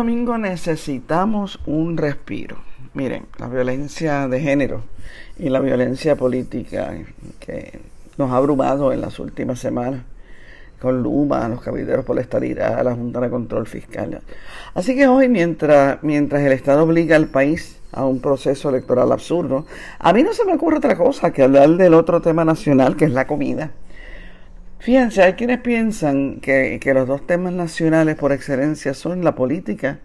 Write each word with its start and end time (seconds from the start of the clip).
Domingo 0.00 0.38
necesitamos 0.38 1.60
un 1.66 1.98
respiro. 1.98 2.56
Miren, 2.94 3.26
la 3.38 3.48
violencia 3.48 4.28
de 4.28 4.40
género 4.40 4.82
y 5.38 5.50
la 5.50 5.60
violencia 5.60 6.16
política 6.16 6.94
que 7.38 7.78
nos 8.16 8.30
ha 8.30 8.36
abrumado 8.38 8.94
en 8.94 9.02
las 9.02 9.18
últimas 9.18 9.58
semanas 9.58 10.00
con 10.80 11.02
Luma, 11.02 11.46
los 11.50 11.60
cabilderos 11.60 12.06
por 12.06 12.16
la 12.16 12.22
estadidad, 12.22 12.82
la 12.82 12.94
Junta 12.94 13.20
de 13.20 13.28
Control 13.28 13.66
Fiscal. 13.66 14.22
Así 14.72 14.96
que 14.96 15.06
hoy, 15.06 15.28
mientras, 15.28 16.02
mientras 16.02 16.40
el 16.44 16.52
Estado 16.52 16.84
obliga 16.84 17.16
al 17.16 17.26
país 17.26 17.78
a 17.92 18.06
un 18.06 18.20
proceso 18.20 18.70
electoral 18.70 19.12
absurdo, 19.12 19.66
a 19.98 20.14
mí 20.14 20.22
no 20.22 20.32
se 20.32 20.46
me 20.46 20.54
ocurre 20.54 20.78
otra 20.78 20.96
cosa 20.96 21.30
que 21.30 21.42
hablar 21.42 21.76
del 21.76 21.92
otro 21.92 22.22
tema 22.22 22.46
nacional, 22.46 22.96
que 22.96 23.04
es 23.04 23.12
la 23.12 23.26
comida. 23.26 23.72
Fíjense, 24.80 25.22
hay 25.22 25.34
quienes 25.34 25.60
piensan 25.60 26.40
que, 26.40 26.80
los 26.94 27.06
dos 27.06 27.26
temas 27.26 27.52
nacionales 27.52 28.16
por 28.16 28.32
excelencia 28.32 28.94
son 28.94 29.22
la 29.22 29.34
política 29.34 29.98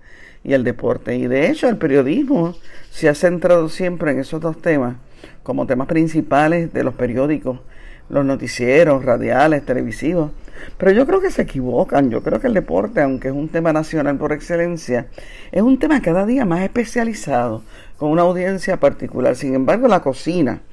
y 0.44 0.52
el 0.52 0.66
deporte. 0.66 1.16
Y 1.16 1.28
de 1.28 1.50
hecho 1.50 1.70
el 1.70 1.78
periodismo 1.78 2.56
se 2.90 3.08
ha 3.08 3.16
centrado 3.16 3.70
siempre 3.70 4.12
en 4.12 4.20
esos 4.20 4.42
dos 4.42 4.62
temas 4.62 4.98
como 5.44 5.66
temas 5.66 5.88
principales 5.88 6.73
de 6.73 6.84
los 6.84 6.94
periódicos, 6.94 7.62
los 8.09 8.26
noticieros, 8.26 9.06
radiales, 9.06 9.66
televisivos. 9.66 10.32
Pero 10.78 10.92
yo 10.92 11.06
creo 11.08 11.22
que 11.22 11.32
se 11.32 11.44
equivocan. 11.44 12.10
Yo 12.10 12.22
creo 12.22 12.42
que 12.42 12.48
el 12.48 12.54
deporte, 12.54 13.02
aunque 13.02 13.30
es 13.30 13.34
un 13.34 13.48
tema 13.48 13.72
nacional 13.72 14.17
por 14.17 14.34
excelencia, 14.34 15.08
es 15.54 15.62
un 15.62 15.80
tema 15.80 16.02
cada 16.02 16.26
día 16.26 16.44
más 16.44 16.62
especializado, 16.64 17.64
con 17.95 18.12
una 18.12 18.23
audiencia 18.23 18.78
particular. 18.78 19.38
Sin 19.38 19.56
embargo, 19.56 19.88
la 19.88 20.02
cocina, 20.02 20.64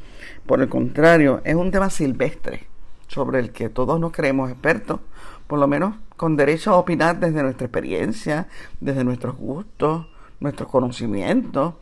por 0.44 0.60
el 0.60 0.68
contrario, 0.68 1.40
es 1.44 1.54
un 1.54 1.70
tema 1.70 1.88
silvestre 1.88 2.71
sobre 3.12 3.40
el 3.40 3.52
que 3.52 3.68
todos 3.68 4.00
nos 4.00 4.12
creemos 4.12 4.50
expertos, 4.50 5.00
por 5.46 5.58
lo 5.58 5.68
menos 5.68 5.94
con 6.16 6.36
derecho 6.36 6.70
a 6.70 6.76
opinar 6.76 7.20
desde 7.20 7.42
nuestra 7.42 7.66
experiencia, 7.66 8.48
desde 8.80 9.04
nuestros 9.04 9.36
gustos, 9.36 10.06
nuestros 10.40 10.68
conocimientos. 10.70 11.74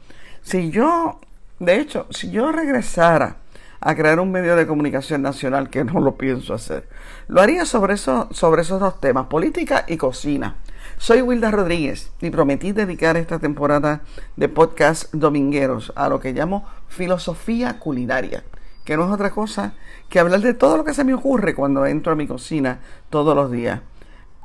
Si 0.42 0.70
yo, 0.70 1.20
de 1.60 1.80
hecho, 1.80 2.06
si 2.10 2.30
yo 2.30 2.50
regresara 2.50 3.36
a 3.80 3.94
crear 3.94 4.18
un 4.18 4.32
medio 4.32 4.56
de 4.56 4.66
comunicación 4.66 5.22
nacional, 5.22 5.70
que 5.70 5.84
no 5.84 6.00
lo 6.00 6.16
pienso 6.16 6.52
hacer, 6.52 6.88
lo 7.28 7.40
haría 7.40 7.64
sobre, 7.64 7.94
eso, 7.94 8.28
sobre 8.32 8.62
esos 8.62 8.80
dos 8.80 9.00
temas, 9.00 9.26
política 9.26 9.84
y 9.86 9.96
cocina. 9.96 10.56
Soy 10.98 11.22
Wilda 11.22 11.50
Rodríguez 11.50 12.10
y 12.20 12.30
prometí 12.30 12.72
dedicar 12.72 13.16
esta 13.16 13.38
temporada 13.38 14.02
de 14.36 14.48
podcast 14.48 15.14
domingueros 15.14 15.92
a 15.94 16.08
lo 16.08 16.20
que 16.20 16.32
llamo 16.32 16.66
filosofía 16.88 17.78
culinaria 17.78 18.42
que 18.90 18.96
no 18.96 19.04
es 19.04 19.12
otra 19.12 19.30
cosa 19.30 19.74
que 20.08 20.18
hablar 20.18 20.40
de 20.40 20.52
todo 20.52 20.76
lo 20.76 20.82
que 20.82 20.94
se 20.94 21.04
me 21.04 21.14
ocurre 21.14 21.54
cuando 21.54 21.86
entro 21.86 22.12
a 22.12 22.16
mi 22.16 22.26
cocina 22.26 22.80
todos 23.08 23.36
los 23.36 23.48
días. 23.48 23.82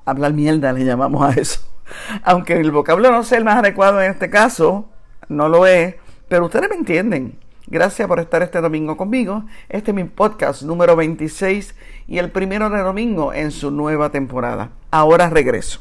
Hablar 0.06 0.34
mierda 0.34 0.72
le 0.72 0.86
llamamos 0.86 1.24
a 1.24 1.32
eso. 1.32 1.62
Aunque 2.24 2.54
el 2.54 2.70
vocablo 2.70 3.10
no 3.10 3.24
sea 3.24 3.40
el 3.40 3.44
más 3.44 3.58
adecuado 3.58 4.00
en 4.00 4.12
este 4.12 4.30
caso, 4.30 4.88
no 5.30 5.50
lo 5.50 5.66
es, 5.66 5.96
pero 6.28 6.46
ustedes 6.46 6.70
me 6.70 6.76
entienden. 6.76 7.40
Gracias 7.66 8.08
por 8.08 8.20
estar 8.20 8.44
este 8.44 8.62
domingo 8.62 8.98
conmigo. 8.98 9.46
Este 9.68 9.90
es 9.90 9.96
mi 9.96 10.04
podcast 10.04 10.62
número 10.62 10.96
26 10.96 11.74
y 12.06 12.20
el 12.20 12.30
primero 12.30 12.70
de 12.70 12.82
domingo 12.82 13.34
en 13.34 13.50
su 13.50 13.72
nueva 13.72 14.12
temporada. 14.12 14.70
Ahora 14.92 15.28
regreso. 15.28 15.80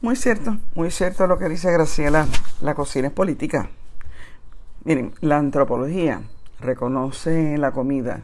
Muy 0.00 0.16
cierto, 0.16 0.58
muy 0.74 0.90
cierto 0.90 1.26
lo 1.26 1.38
que 1.38 1.48
dice 1.48 1.72
Graciela. 1.72 2.26
La 2.60 2.74
cocina 2.74 3.08
es 3.08 3.12
política. 3.14 3.70
Miren, 4.84 5.14
la 5.22 5.38
antropología 5.38 6.22
reconoce 6.60 7.56
la 7.56 7.72
comida 7.72 8.22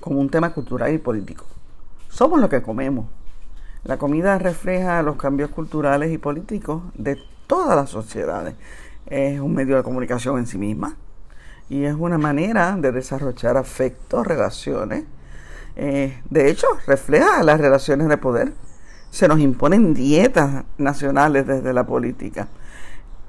como 0.00 0.20
un 0.20 0.30
tema 0.30 0.54
cultural 0.54 0.94
y 0.94 0.98
político. 0.98 1.44
Somos 2.08 2.40
lo 2.40 2.48
que 2.48 2.62
comemos. 2.62 3.06
La 3.82 3.98
comida 3.98 4.38
refleja 4.38 5.02
los 5.02 5.16
cambios 5.16 5.50
culturales 5.50 6.12
y 6.12 6.18
políticos 6.18 6.82
de 6.94 7.18
todas 7.46 7.76
las 7.76 7.90
sociedades. 7.90 8.54
Es 9.06 9.40
un 9.40 9.52
medio 9.52 9.76
de 9.76 9.82
comunicación 9.82 10.38
en 10.38 10.46
sí 10.46 10.58
misma 10.58 10.96
y 11.68 11.84
es 11.84 11.94
una 11.94 12.18
manera 12.18 12.76
de 12.76 12.92
desarrollar 12.92 13.56
afectos, 13.56 14.26
relaciones. 14.26 15.04
Eh, 15.76 16.18
de 16.30 16.50
hecho, 16.50 16.66
refleja 16.86 17.42
las 17.42 17.60
relaciones 17.60 18.08
de 18.08 18.16
poder. 18.16 18.52
Se 19.10 19.28
nos 19.28 19.40
imponen 19.40 19.94
dietas 19.94 20.64
nacionales 20.78 21.46
desde 21.46 21.72
la 21.72 21.84
política. 21.86 22.48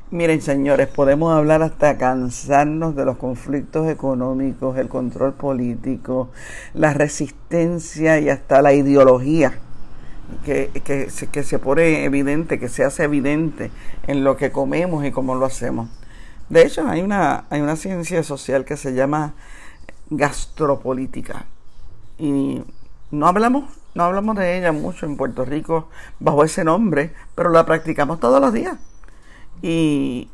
Miren, 0.10 0.42
señores, 0.42 0.88
podemos 0.88 1.34
hablar 1.34 1.62
hasta 1.62 1.98
cansarnos 1.98 2.96
de 2.96 3.04
los 3.04 3.18
conflictos 3.18 3.90
económicos, 3.90 4.78
el 4.78 4.88
control 4.88 5.34
político, 5.34 6.30
la 6.74 6.94
resistencia 6.94 8.18
y 8.20 8.30
hasta 8.30 8.62
la 8.62 8.72
ideología 8.72 9.60
que, 10.46 10.70
que, 10.86 11.10
que 11.32 11.44
se 11.44 11.60
pone 11.60 12.06
evidente, 12.06 12.58
que 12.58 12.70
se 12.70 12.86
hace 12.86 13.04
evidente 13.04 13.70
en 14.08 14.24
lo 14.24 14.38
que 14.38 14.50
comemos 14.50 15.06
y 15.06 15.12
cómo 15.12 15.36
lo 15.36 15.46
hacemos. 15.46 15.90
De 16.48 16.62
hecho, 16.62 16.88
hay 16.88 17.02
una, 17.02 17.44
hay 17.50 17.60
una 17.60 17.76
ciencia 17.76 18.24
social 18.24 18.64
que 18.64 18.78
se 18.78 18.94
llama 18.94 19.34
gastropolítica 20.10 21.46
y 22.18 22.62
no 23.12 23.28
hablamos, 23.28 23.66
no 23.96 24.04
hablamos 24.04 24.36
de 24.36 24.58
ella 24.58 24.72
mucho 24.72 25.06
en 25.06 25.18
Puerto 25.18 25.46
Rico 25.46 25.90
bajo 26.20 26.44
ese 26.44 26.64
nombre, 26.64 27.14
pero 27.36 27.50
la 27.50 27.66
practicamos 27.66 28.20
todos 28.20 28.42
los 28.42 28.54
días. 28.54 28.78
Y 29.62 30.30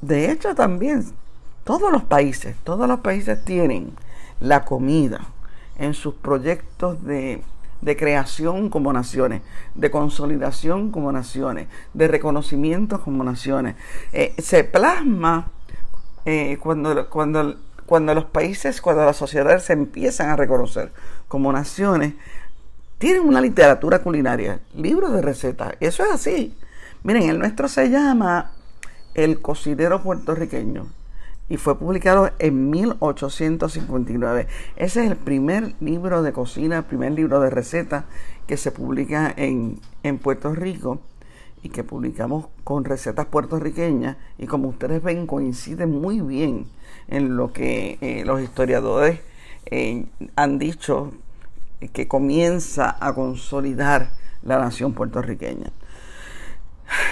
de 0.00 0.30
hecho 0.30 0.54
también 0.54 1.04
todos 1.64 1.92
los 1.92 2.02
países, 2.02 2.56
todos 2.64 2.88
los 2.88 3.00
países 3.00 3.44
tienen 3.44 3.92
la 4.40 4.64
comida 4.64 5.20
en 5.78 5.94
sus 5.94 6.14
proyectos 6.14 7.02
de 7.04 7.42
de 7.82 7.96
creación 7.96 8.70
como 8.70 8.92
naciones, 8.92 9.42
de 9.74 9.90
consolidación 9.90 10.90
como 10.90 11.12
naciones, 11.12 11.66
de 11.92 12.08
reconocimiento 12.08 13.02
como 13.02 13.24
naciones. 13.24 13.74
Eh, 14.12 14.34
se 14.38 14.64
plasma 14.64 15.50
eh, 16.24 16.58
cuando, 16.60 17.10
cuando, 17.10 17.56
cuando 17.92 18.14
los 18.14 18.24
países, 18.24 18.80
cuando 18.80 19.04
las 19.04 19.18
sociedades 19.18 19.64
se 19.64 19.74
empiezan 19.74 20.30
a 20.30 20.36
reconocer 20.36 20.94
como 21.28 21.52
naciones, 21.52 22.14
tienen 22.96 23.20
una 23.20 23.42
literatura 23.42 23.98
culinaria, 23.98 24.60
libros 24.74 25.12
de 25.12 25.20
recetas. 25.20 25.74
Eso 25.78 26.02
es 26.02 26.10
así. 26.10 26.56
Miren, 27.02 27.28
el 27.28 27.38
nuestro 27.38 27.68
se 27.68 27.90
llama 27.90 28.52
El 29.12 29.42
cocinero 29.42 30.02
puertorriqueño 30.02 30.86
y 31.50 31.58
fue 31.58 31.78
publicado 31.78 32.30
en 32.38 32.70
1859. 32.70 34.46
Ese 34.76 35.04
es 35.04 35.10
el 35.10 35.18
primer 35.18 35.74
libro 35.80 36.22
de 36.22 36.32
cocina, 36.32 36.78
el 36.78 36.84
primer 36.84 37.12
libro 37.12 37.40
de 37.40 37.50
recetas 37.50 38.06
que 38.46 38.56
se 38.56 38.70
publica 38.70 39.34
en, 39.36 39.80
Puerto 40.22 40.54
Rico 40.54 41.00
y 41.62 41.68
que 41.68 41.84
publicamos 41.84 42.46
con 42.64 42.86
recetas 42.86 43.26
puertorriqueñas 43.26 44.16
y 44.38 44.46
como 44.46 44.68
ustedes 44.68 45.02
ven 45.02 45.26
coincide 45.26 45.84
muy 45.84 46.22
bien 46.22 46.68
en 47.12 47.36
lo 47.36 47.52
que 47.52 47.98
eh, 48.00 48.24
los 48.24 48.40
historiadores 48.40 49.20
eh, 49.66 50.06
han 50.34 50.58
dicho 50.58 51.12
que 51.92 52.08
comienza 52.08 52.96
a 52.98 53.12
consolidar 53.14 54.10
la 54.42 54.58
nación 54.58 54.94
puertorriqueña. 54.94 55.72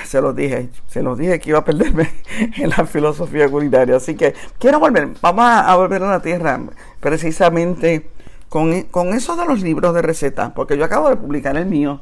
se 0.05 0.23
los 0.23 0.35
dije, 0.35 0.71
se 0.89 1.03
los 1.03 1.19
dije 1.19 1.39
que 1.39 1.51
iba 1.51 1.59
a 1.59 1.65
perderme 1.65 2.11
en 2.57 2.71
la 2.71 2.87
filosofía 2.87 3.49
culinaria. 3.49 3.97
Así 3.97 4.15
que 4.15 4.35
quiero 4.59 4.81
volver, 4.81 5.11
vamos 5.21 5.45
a, 5.45 5.77
volver 5.77 6.03
a 6.03 6.11
la 6.11 6.23
tierra 6.23 6.59
precisamente 7.01 8.11
con, 8.49 8.83
con 8.85 9.13
eso 9.13 9.37
de 9.37 9.45
los 9.45 9.61
libros 9.61 9.95
de 9.95 10.01
recetas, 10.01 10.53
porque 10.53 10.79
yo 10.79 10.85
acabo 10.85 11.11
de 11.11 11.17
publicar 11.17 11.57
el 11.57 11.67
mío. 11.67 12.01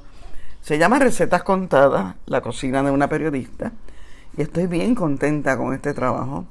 Se 0.60 0.78
llama 0.78 0.98
Recetas 0.98 1.42
Contadas, 1.42 2.14
la 2.26 2.42
cocina 2.42 2.82
de 2.82 2.90
una 2.90 3.08
periodista. 3.08 3.72
Y 4.36 4.42
estoy 4.42 4.66
bien 4.66 4.94
contenta 4.94 5.56
con 5.56 5.72
este 5.72 5.94
trabajo 5.94 6.46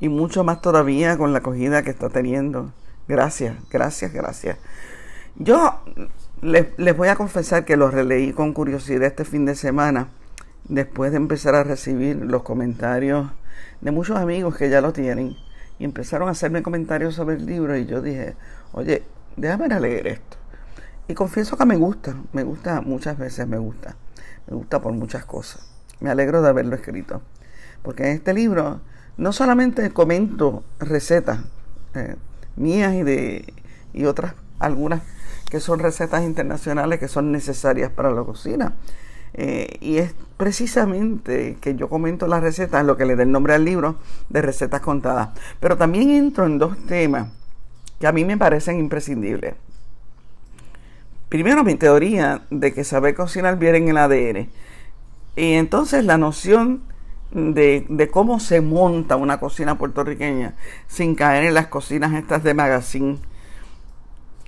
y 0.00 0.08
mucho 0.08 0.44
más 0.44 0.60
todavía 0.62 1.16
con 1.18 1.32
la 1.32 1.38
acogida 1.38 1.82
que 1.82 1.90
está 1.90 2.08
teniendo. 2.08 2.72
Gracias, 3.06 3.56
gracias, 3.70 4.12
gracias. 4.12 4.56
Yo 5.36 5.80
les, 6.42 6.66
les, 6.78 6.96
voy 6.96 7.08
a 7.08 7.16
confesar 7.16 7.64
que 7.64 7.76
lo 7.76 7.90
releí 7.90 8.32
con 8.32 8.52
curiosidad 8.52 9.04
este 9.04 9.24
fin 9.24 9.44
de 9.44 9.54
semana, 9.54 10.08
después 10.64 11.10
de 11.10 11.18
empezar 11.18 11.54
a 11.54 11.64
recibir 11.64 12.16
los 12.16 12.42
comentarios 12.42 13.30
de 13.80 13.90
muchos 13.90 14.16
amigos 14.16 14.56
que 14.56 14.70
ya 14.70 14.80
lo 14.80 14.92
tienen, 14.92 15.36
y 15.78 15.84
empezaron 15.84 16.28
a 16.28 16.32
hacerme 16.32 16.62
comentarios 16.62 17.14
sobre 17.14 17.36
el 17.36 17.46
libro, 17.46 17.76
y 17.76 17.86
yo 17.86 18.00
dije, 18.00 18.36
oye, 18.72 19.02
déjame 19.36 19.68
leer 19.80 20.06
esto. 20.06 20.36
Y 21.08 21.14
confieso 21.14 21.56
que 21.56 21.66
me 21.66 21.76
gusta, 21.76 22.14
me 22.32 22.42
gusta, 22.44 22.80
muchas 22.80 23.18
veces 23.18 23.46
me 23.46 23.58
gusta, 23.58 23.96
me 24.46 24.56
gusta 24.56 24.80
por 24.80 24.92
muchas 24.92 25.24
cosas. 25.24 25.68
Me 26.00 26.10
alegro 26.10 26.40
de 26.42 26.48
haberlo 26.48 26.76
escrito, 26.76 27.22
porque 27.82 28.04
en 28.04 28.16
este 28.16 28.32
libro 28.32 28.80
no 29.20 29.34
solamente 29.34 29.90
comento 29.90 30.64
recetas 30.78 31.40
eh, 31.94 32.16
mías 32.56 32.94
y 32.94 33.02
de 33.02 33.52
y 33.92 34.06
otras, 34.06 34.34
algunas 34.58 35.02
que 35.50 35.60
son 35.60 35.78
recetas 35.78 36.24
internacionales 36.24 36.98
que 36.98 37.06
son 37.06 37.30
necesarias 37.30 37.90
para 37.90 38.10
la 38.10 38.22
cocina. 38.22 38.74
Eh, 39.34 39.76
y 39.80 39.98
es 39.98 40.14
precisamente 40.36 41.58
que 41.60 41.74
yo 41.76 41.88
comento 41.88 42.26
las 42.28 42.42
recetas, 42.42 42.84
lo 42.84 42.96
que 42.96 43.04
le 43.04 43.14
da 43.14 43.22
el 43.22 43.30
nombre 43.30 43.54
al 43.54 43.64
libro 43.64 43.96
de 44.30 44.40
recetas 44.40 44.80
contadas. 44.80 45.30
Pero 45.60 45.76
también 45.76 46.10
entro 46.10 46.46
en 46.46 46.58
dos 46.58 46.78
temas 46.86 47.28
que 47.98 48.06
a 48.06 48.12
mí 48.12 48.24
me 48.24 48.38
parecen 48.38 48.78
imprescindibles. 48.78 49.54
Primero, 51.28 51.62
mi 51.62 51.74
teoría 51.74 52.42
de 52.50 52.72
que 52.72 52.84
saber 52.84 53.14
cocinar 53.14 53.58
viene 53.58 53.78
en 53.78 53.88
el 53.88 53.98
ADN. 53.98 54.48
Y 55.36 55.52
entonces 55.52 56.04
la 56.04 56.16
noción 56.16 56.89
de, 57.32 57.86
de, 57.88 58.08
cómo 58.08 58.40
se 58.40 58.60
monta 58.60 59.16
una 59.16 59.38
cocina 59.38 59.78
puertorriqueña 59.78 60.54
sin 60.88 61.14
caer 61.14 61.44
en 61.44 61.54
las 61.54 61.68
cocinas 61.68 62.14
estas 62.14 62.42
de 62.42 62.54
magazine 62.54 63.18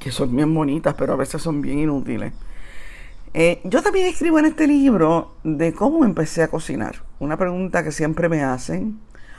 que 0.03 0.11
son 0.11 0.35
bien 0.35 0.53
bonitas, 0.53 0.95
pero 0.99 1.13
a 1.13 1.17
veces 1.17 1.41
son 1.41 1.63
bien 1.63 1.79
inútiles. 1.79 2.33
Eh, 3.35 3.61
yo 3.65 3.83
también 3.83 4.09
escribo 4.09 4.39
en 4.41 4.47
este 4.47 4.67
libro 4.67 5.37
de 5.45 5.73
cómo 5.73 6.05
empecé 6.05 6.43
a 6.43 6.49
cocinar. 6.49 7.05
Una 7.21 7.37
pregunta 7.37 7.85
que 7.85 7.93
siempre 7.93 8.29
me 8.29 8.43
hacen. 8.43 8.99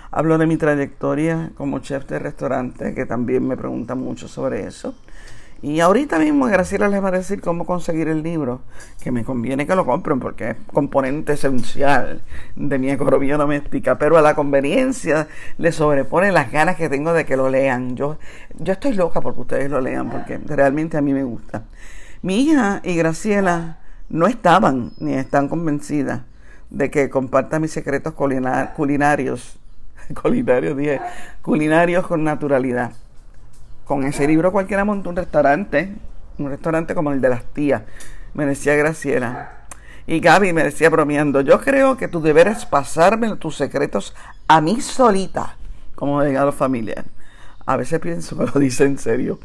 Hablo 0.09 0.37
de 0.37 0.47
mi 0.47 0.57
trayectoria 0.57 1.51
como 1.55 1.79
chef 1.79 2.07
de 2.07 2.17
restaurante, 2.17 2.95
que 2.95 3.05
también 3.05 3.47
me 3.47 3.57
preguntan 3.57 3.99
mucho 3.99 4.27
sobre 4.27 4.65
eso. 4.65 4.95
Y 5.63 5.79
ahorita 5.79 6.19
mismo 6.19 6.47
Graciela 6.47 6.89
les 6.89 7.01
va 7.01 7.07
a 7.07 7.11
decir 7.11 7.39
cómo 7.39 7.65
conseguir 7.65 8.09
el 8.09 8.21
libro, 8.21 8.59
que 9.01 9.13
me 9.13 9.23
conviene 9.23 9.65
que 9.65 9.77
lo 9.77 9.85
compren 9.85 10.19
porque 10.19 10.49
es 10.49 10.57
componente 10.73 11.33
esencial 11.33 12.21
de 12.57 12.77
mi 12.79 12.89
economía 12.91 13.37
doméstica, 13.37 13.97
pero 13.97 14.17
a 14.17 14.21
la 14.21 14.35
conveniencia 14.35 15.29
le 15.57 15.71
sobrepone 15.71 16.33
las 16.33 16.51
ganas 16.51 16.75
que 16.75 16.89
tengo 16.89 17.13
de 17.13 17.25
que 17.25 17.37
lo 17.37 17.49
lean. 17.49 17.95
Yo, 17.95 18.17
yo 18.59 18.73
estoy 18.73 18.91
loca 18.93 19.21
porque 19.21 19.39
ustedes 19.39 19.71
lo 19.71 19.79
lean, 19.79 20.09
porque 20.09 20.37
realmente 20.37 20.97
a 20.97 21.01
mí 21.01 21.13
me 21.13 21.23
gusta. 21.23 21.63
Mi 22.21 22.41
hija 22.41 22.81
y 22.83 22.97
Graciela 22.97 23.79
no 24.09 24.27
estaban 24.27 24.91
ni 24.97 25.13
están 25.13 25.47
convencidas 25.47 26.23
de 26.71 26.91
que 26.91 27.09
comparta 27.09 27.61
mis 27.61 27.71
secretos 27.71 28.15
culinarios, 28.15 29.57
culinarios, 30.21 30.75
dije, 30.75 30.99
culinarios 31.41 32.05
con 32.05 32.25
naturalidad 32.25 32.91
con 33.85 34.03
ese 34.03 34.27
libro 34.27 34.51
cualquiera 34.51 34.85
monta 34.85 35.09
un 35.09 35.15
restaurante, 35.15 35.93
un 36.37 36.49
restaurante 36.49 36.95
como 36.95 37.11
el 37.11 37.21
de 37.21 37.29
las 37.29 37.43
tías, 37.43 37.83
me 38.33 38.45
decía 38.45 38.75
Graciela. 38.75 39.63
Y 40.05 40.19
Gaby 40.19 40.51
me 40.51 40.63
decía 40.63 40.89
bromeando, 40.89 41.41
yo 41.41 41.61
creo 41.61 41.95
que 41.95 42.07
tu 42.07 42.21
deber 42.21 42.47
es 42.47 42.65
pasarme 42.65 43.35
tus 43.37 43.55
secretos 43.55 44.13
a 44.47 44.59
mí 44.59 44.81
solita, 44.81 45.55
como 45.95 46.21
legado 46.21 46.51
familiar. 46.51 47.05
A 47.65 47.77
veces 47.77 47.99
pienso 47.99 48.37
que 48.37 48.45
lo 48.45 48.59
dice 48.59 48.83
en 48.83 48.97
serio. 48.97 49.39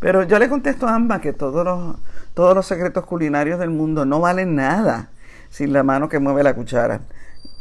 Pero 0.00 0.24
yo 0.24 0.38
le 0.38 0.48
contesto 0.48 0.88
a 0.88 0.94
ambas 0.94 1.20
que 1.20 1.32
todos 1.32 1.64
los, 1.64 1.96
todos 2.34 2.54
los 2.54 2.66
secretos 2.66 3.04
culinarios 3.04 3.60
del 3.60 3.70
mundo 3.70 4.04
no 4.04 4.18
valen 4.18 4.56
nada 4.56 5.10
sin 5.50 5.72
la 5.72 5.82
mano 5.82 6.08
que 6.08 6.18
mueve 6.18 6.42
la 6.42 6.54
cuchara. 6.54 7.02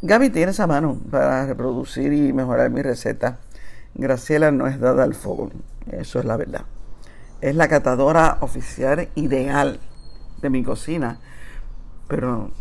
Gaby 0.01 0.29
tiene 0.29 0.51
esa 0.51 0.65
mano 0.65 0.97
para 1.11 1.45
reproducir 1.45 2.13
y 2.13 2.31
mejorar 2.31 2.69
mi 2.69 2.81
receta. 2.81 3.39
Graciela 3.93 4.51
no 4.51 4.67
es 4.67 4.79
dada 4.79 5.03
al 5.03 5.13
fuego. 5.13 5.51
Eso 5.91 6.19
es 6.19 6.25
la 6.25 6.37
verdad. 6.37 6.65
Es 7.41 7.55
la 7.55 7.67
catadora 7.67 8.37
oficial 8.41 9.07
ideal 9.15 9.79
de 10.41 10.49
mi 10.49 10.63
cocina. 10.63 11.19
Pero 12.07 12.51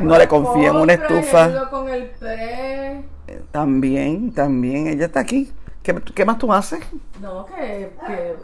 no 0.00 0.18
le 0.18 0.28
confío 0.28 0.70
en 0.70 0.76
una 0.76 0.92
estufa. 0.94 1.50
También, 3.50 4.32
también. 4.32 4.88
Ella 4.88 5.06
está 5.06 5.20
aquí. 5.20 5.52
¿Qué, 5.82 6.24
más 6.24 6.38
tú 6.38 6.52
haces? 6.52 6.80
No, 7.20 7.46
que, 7.46 7.90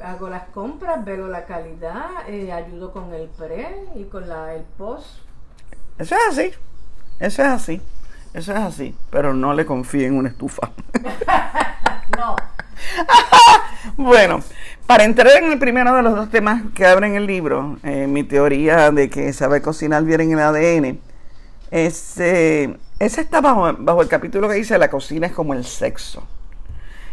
hago 0.02 0.30
las 0.30 0.44
compras, 0.48 1.04
veo 1.04 1.28
la 1.28 1.44
calidad, 1.44 2.26
eh, 2.28 2.50
ayudo 2.50 2.92
con 2.92 3.12
el 3.12 3.28
pre 3.28 3.84
y 3.94 4.04
con 4.04 4.26
la, 4.26 4.54
el 4.54 4.62
post. 4.62 5.18
Eso 5.98 6.14
es 6.14 6.20
así. 6.30 6.52
Eso 7.20 7.42
es 7.42 7.48
así. 7.48 7.82
Eso 8.32 8.52
es 8.52 8.58
así. 8.58 8.94
Pero 9.10 9.34
no 9.34 9.52
le 9.52 9.66
confío 9.66 10.06
en 10.06 10.16
una 10.16 10.30
estufa. 10.30 10.70
no. 12.16 12.36
bueno, 13.96 14.42
para 14.86 15.04
entrar 15.04 15.42
en 15.42 15.52
el 15.52 15.58
primero 15.58 15.94
de 15.94 16.02
los 16.02 16.14
dos 16.14 16.30
temas 16.30 16.62
que 16.74 16.86
abren 16.86 17.14
el 17.14 17.26
libro, 17.26 17.78
eh, 17.82 18.06
mi 18.06 18.22
teoría 18.22 18.90
de 18.90 19.10
que 19.10 19.32
saber 19.32 19.62
cocinar 19.62 20.04
viene 20.04 20.24
en 20.24 20.32
el 20.32 20.40
ADN, 20.40 20.98
ese, 21.70 22.76
ese 22.98 23.20
está 23.20 23.40
bajo, 23.40 23.72
bajo, 23.78 24.02
el 24.02 24.08
capítulo 24.08 24.48
que 24.48 24.54
dice 24.54 24.78
la 24.78 24.90
cocina 24.90 25.26
es 25.26 25.32
como 25.32 25.54
el 25.54 25.64
sexo. 25.64 26.26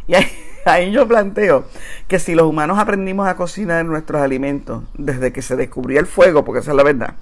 Y 0.07 0.15
ahí, 0.15 0.27
ahí 0.65 0.91
yo 0.91 1.07
planteo 1.07 1.65
que 2.07 2.19
si 2.19 2.35
los 2.35 2.45
humanos 2.45 2.77
aprendimos 2.77 3.27
a 3.27 3.35
cocinar 3.35 3.85
nuestros 3.85 4.21
alimentos 4.21 4.83
desde 4.93 5.33
que 5.33 5.41
se 5.41 5.55
descubrió 5.55 5.99
el 5.99 6.05
fuego, 6.05 6.45
porque 6.45 6.59
esa 6.59 6.71
es 6.71 6.77
la 6.77 6.83
verdad, 6.83 7.15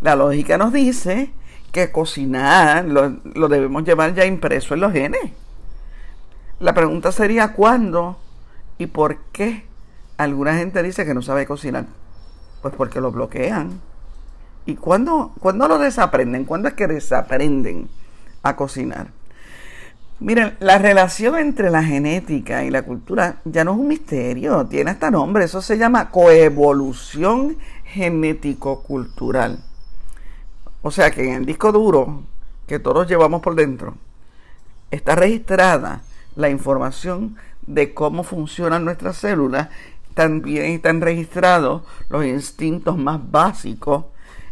la 0.00 0.16
lógica 0.16 0.56
nos 0.56 0.72
dice 0.72 1.30
que 1.72 1.90
cocinar 1.90 2.84
lo, 2.84 3.16
lo 3.34 3.48
debemos 3.48 3.84
llevar 3.84 4.14
ya 4.14 4.24
impreso 4.24 4.74
en 4.74 4.80
los 4.80 4.92
genes. 4.92 5.32
La 6.60 6.74
pregunta 6.74 7.10
sería 7.10 7.54
cuándo 7.54 8.18
y 8.76 8.86
por 8.86 9.16
qué 9.32 9.64
alguna 10.18 10.54
gente 10.56 10.82
dice 10.82 11.06
que 11.06 11.14
no 11.14 11.22
sabe 11.22 11.46
cocinar. 11.46 11.86
Pues 12.60 12.74
porque 12.76 13.00
lo 13.00 13.10
bloquean. 13.10 13.80
¿Y 14.66 14.76
cuándo, 14.76 15.32
cuándo 15.40 15.66
lo 15.68 15.78
desaprenden? 15.78 16.44
¿Cuándo 16.44 16.68
es 16.68 16.74
que 16.74 16.86
desaprenden 16.86 17.88
a 18.42 18.56
cocinar? 18.56 19.08
Miren, 20.18 20.58
la 20.60 20.76
relación 20.76 21.38
entre 21.38 21.70
la 21.70 21.82
genética 21.82 22.62
y 22.62 22.70
la 22.70 22.82
cultura 22.82 23.40
ya 23.46 23.64
no 23.64 23.72
es 23.72 23.78
un 23.78 23.88
misterio, 23.88 24.66
tiene 24.66 24.90
hasta 24.90 25.10
nombre, 25.10 25.46
eso 25.46 25.62
se 25.62 25.78
llama 25.78 26.10
coevolución 26.10 27.56
genético-cultural. 27.84 29.64
O 30.82 30.90
sea 30.90 31.10
que 31.10 31.26
en 31.26 31.36
el 31.36 31.46
disco 31.46 31.72
duro 31.72 32.24
que 32.66 32.78
todos 32.78 33.08
llevamos 33.08 33.40
por 33.40 33.54
dentro 33.54 33.94
está 34.90 35.14
registrada 35.14 36.02
la 36.40 36.50
información 36.50 37.36
de 37.66 37.94
cómo 37.94 38.24
funcionan 38.24 38.84
nuestras 38.84 39.16
células, 39.16 39.68
también 40.14 40.72
están 40.72 41.00
registrados 41.00 41.82
los 42.08 42.24
instintos 42.24 42.96
más 42.96 43.20
básicos 43.30 44.06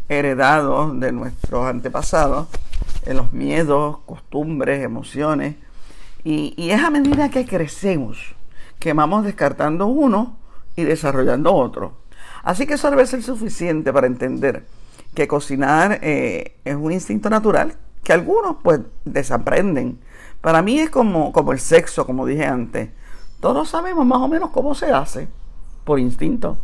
heredados 0.09 0.99
de 1.01 1.13
nuestros 1.13 1.67
antepasados, 1.67 2.49
en 3.05 3.17
los 3.17 3.33
miedos, 3.33 3.99
costumbres, 4.07 4.83
emociones. 4.83 5.57
Y, 6.25 6.55
y 6.57 6.71
es 6.71 6.83
a 6.83 6.91
medida 6.91 7.31
que 7.31 7.47
crecemos 7.47 8.35
que 8.79 8.93
vamos 8.93 9.25
descartando 9.25 9.87
uno 9.87 10.37
y 10.77 10.85
desarrollando 10.85 11.53
otro. 11.55 11.97
Así 12.43 12.67
que 12.67 12.75
eso 12.75 12.91
debe 12.91 13.07
ser 13.07 13.23
suficiente 13.23 13.93
para 13.93 14.07
entender 14.07 14.65
que 15.15 15.27
cocinar 15.27 15.99
eh, 16.03 16.57
es 16.65 16.77
un 16.77 16.93
instinto 16.93 17.29
natural 17.29 17.75
que 18.05 18.13
algunos 18.13 18.57
pues 18.63 18.81
desaprenden 19.05 19.99
para 20.41 20.63
mí 20.63 20.79
es 20.79 20.91
como, 20.91 21.33
como 21.33 21.53
el 21.53 21.59
sexo, 21.59 22.07
como 22.07 22.27
dije 22.27 22.47
antes. 22.47 22.91
Todos 23.41 23.69
sabemos 23.69 24.07
más 24.07 24.19
o 24.19 24.29
menos 24.29 24.51
cómo 24.51 24.75
se 24.75 24.93
hace, 24.93 25.29
por 25.85 25.99
instinto. 25.99 26.59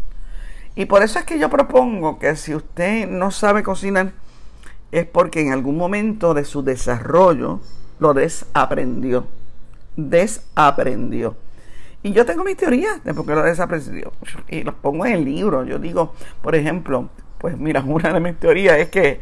Y 0.74 0.86
por 0.86 1.02
eso 1.02 1.18
es 1.18 1.24
que 1.24 1.38
yo 1.38 1.48
propongo 1.50 2.18
que 2.18 2.34
si 2.36 2.54
usted 2.54 3.08
no 3.08 3.30
sabe 3.30 3.62
cocinar, 3.62 4.12
es 4.90 5.06
porque 5.06 5.40
en 5.40 5.52
algún 5.52 5.76
momento 5.76 6.34
de 6.34 6.44
su 6.44 6.62
desarrollo 6.62 7.60
lo 7.98 8.14
desaprendió. 8.14 9.26
Desaprendió. 9.96 11.36
Y 12.02 12.12
yo 12.12 12.26
tengo 12.26 12.44
mis 12.44 12.56
teorías 12.56 13.02
de 13.02 13.14
por 13.14 13.24
qué 13.24 13.34
lo 13.34 13.42
desaprendió. 13.42 14.12
Y 14.48 14.62
los 14.62 14.74
pongo 14.74 15.06
en 15.06 15.14
el 15.14 15.24
libro. 15.24 15.64
Yo 15.64 15.78
digo, 15.78 16.14
por 16.42 16.54
ejemplo, 16.54 17.08
pues 17.38 17.56
mira, 17.56 17.82
una 17.86 18.12
de 18.12 18.20
mis 18.20 18.38
teorías 18.38 18.78
es 18.78 18.88
que 18.88 19.20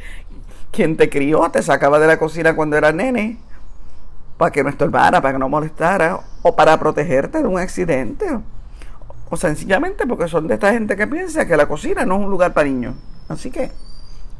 quien 0.71 0.97
te 0.97 1.11
crió 1.11 1.51
te 1.51 1.63
sacaba 1.63 1.99
de 1.99 2.07
la 2.07 2.19
cocina 2.19 2.57
cuando 2.57 2.77
era 2.77 2.93
nene 2.93 3.39
para 4.43 4.51
que 4.51 4.65
no 4.65 4.71
estorbara, 4.71 5.21
para 5.21 5.35
que 5.35 5.39
no 5.39 5.49
molestara, 5.49 6.19
o 6.43 6.57
para 6.57 6.77
protegerte 6.77 7.39
de 7.39 7.47
un 7.47 7.61
accidente, 7.61 8.27
o 9.31 9.37
sencillamente 9.37 10.05
porque 10.05 10.27
son 10.27 10.49
de 10.49 10.55
esta 10.55 10.73
gente 10.73 10.97
que 10.97 11.07
piensa 11.07 11.47
que 11.47 11.57
la 11.57 11.69
cocina 11.69 12.05
no 12.05 12.17
es 12.17 12.25
un 12.25 12.31
lugar 12.33 12.53
para 12.53 12.67
niños. 12.67 12.97
Así 13.29 13.53
que 13.53 13.71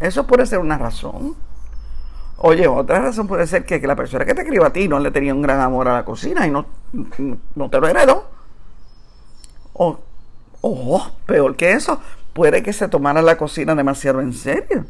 eso 0.01 0.27
puede 0.27 0.45
ser 0.47 0.59
una 0.59 0.77
razón. 0.77 1.37
Oye, 2.39 2.67
otra 2.67 2.99
razón 2.99 3.29
puede 3.29 3.47
ser 3.47 3.65
que, 3.65 3.79
la 3.79 3.95
persona 3.95 4.25
que 4.25 4.35
te 4.35 4.45
crió 4.45 4.65
a 4.65 4.73
ti 4.73 4.89
no 4.89 4.99
le 4.99 5.13
tenía 5.13 5.33
un 5.33 5.43
gran 5.43 5.61
amor 5.61 5.87
a 5.87 5.93
la 5.93 6.05
cocina 6.05 6.49
y 6.49 6.51
no, 6.51 6.67
no 7.55 7.71
te 7.71 7.79
lo 7.79 7.87
heredó. 7.87 8.29
O, 9.73 10.01
o, 10.63 11.13
peor 11.27 11.55
que 11.55 11.75
eso, 11.75 12.01
puede 12.33 12.65
que 12.65 12.73
se 12.73 12.89
tomara 12.89 13.23
la 13.23 13.39
cocina 13.39 13.77
demasiado 13.77 14.21
en 14.21 14.33
serio. 14.33 14.85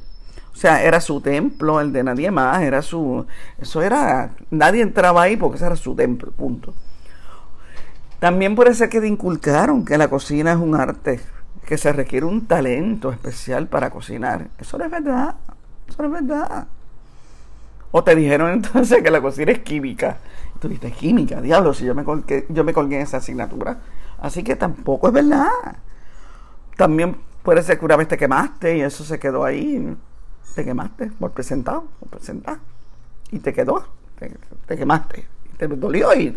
O 0.52 0.56
sea, 0.56 0.82
era 0.82 1.00
su 1.00 1.20
templo, 1.20 1.80
el 1.80 1.92
de 1.92 2.04
nadie 2.04 2.30
más, 2.30 2.62
era 2.62 2.82
su... 2.82 3.26
Eso 3.58 3.82
era... 3.82 4.30
Nadie 4.50 4.82
entraba 4.82 5.22
ahí 5.22 5.36
porque 5.36 5.56
ese 5.56 5.66
era 5.66 5.76
su 5.76 5.94
templo, 5.94 6.30
punto. 6.30 6.74
También 8.18 8.54
puede 8.54 8.74
ser 8.74 8.88
que 8.88 9.00
te 9.00 9.08
inculcaron 9.08 9.84
que 9.84 9.98
la 9.98 10.08
cocina 10.08 10.52
es 10.52 10.58
un 10.58 10.76
arte, 10.76 11.20
que 11.66 11.76
se 11.76 11.92
requiere 11.92 12.26
un 12.26 12.46
talento 12.46 13.10
especial 13.10 13.66
para 13.66 13.90
cocinar. 13.90 14.48
Eso 14.58 14.78
no 14.78 14.84
es 14.84 14.90
verdad, 14.90 15.34
eso 15.88 16.02
no 16.02 16.16
es 16.16 16.26
verdad. 16.26 16.68
O 17.90 18.04
te 18.04 18.14
dijeron 18.14 18.50
entonces 18.52 19.02
que 19.02 19.10
la 19.10 19.20
cocina 19.20 19.52
es 19.52 19.60
química. 19.60 20.18
tú 20.60 20.68
dices, 20.68 20.92
química, 20.94 21.40
diablo, 21.40 21.74
si 21.74 21.84
yo 21.84 21.94
me 21.94 22.04
colgué, 22.04 22.46
yo 22.48 22.62
me 22.62 22.72
colgué 22.72 22.96
en 22.96 23.02
esa 23.02 23.16
asignatura. 23.16 23.78
Así 24.20 24.44
que 24.44 24.54
tampoco 24.54 25.08
es 25.08 25.14
verdad. 25.14 25.48
También 26.76 27.16
puede 27.42 27.62
ser 27.62 27.78
que 27.78 27.84
una 27.84 27.96
vez 27.96 28.06
te 28.06 28.16
quemaste 28.16 28.76
y 28.76 28.82
eso 28.82 29.02
se 29.02 29.18
quedó 29.18 29.44
ahí 29.44 29.96
te 30.54 30.64
quemaste 30.64 31.06
por 31.18 31.32
presentado, 31.32 31.84
por 31.98 32.08
presentar. 32.08 32.58
Y 33.30 33.38
te 33.38 33.52
quedó, 33.52 33.86
te, 34.66 34.76
quemaste, 34.76 35.26
te 35.56 35.66
dolió 35.68 36.14
y 36.14 36.34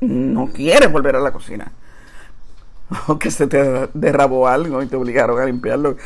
no 0.00 0.48
quieres 0.52 0.90
volver 0.90 1.16
a 1.16 1.20
la 1.20 1.32
cocina. 1.32 1.72
O 3.08 3.18
que 3.18 3.30
se 3.30 3.46
te 3.46 3.88
derrabó 3.94 4.46
algo 4.46 4.82
y 4.82 4.86
te 4.86 4.94
obligaron 4.94 5.40
a 5.40 5.46
limpiarlo, 5.46 5.96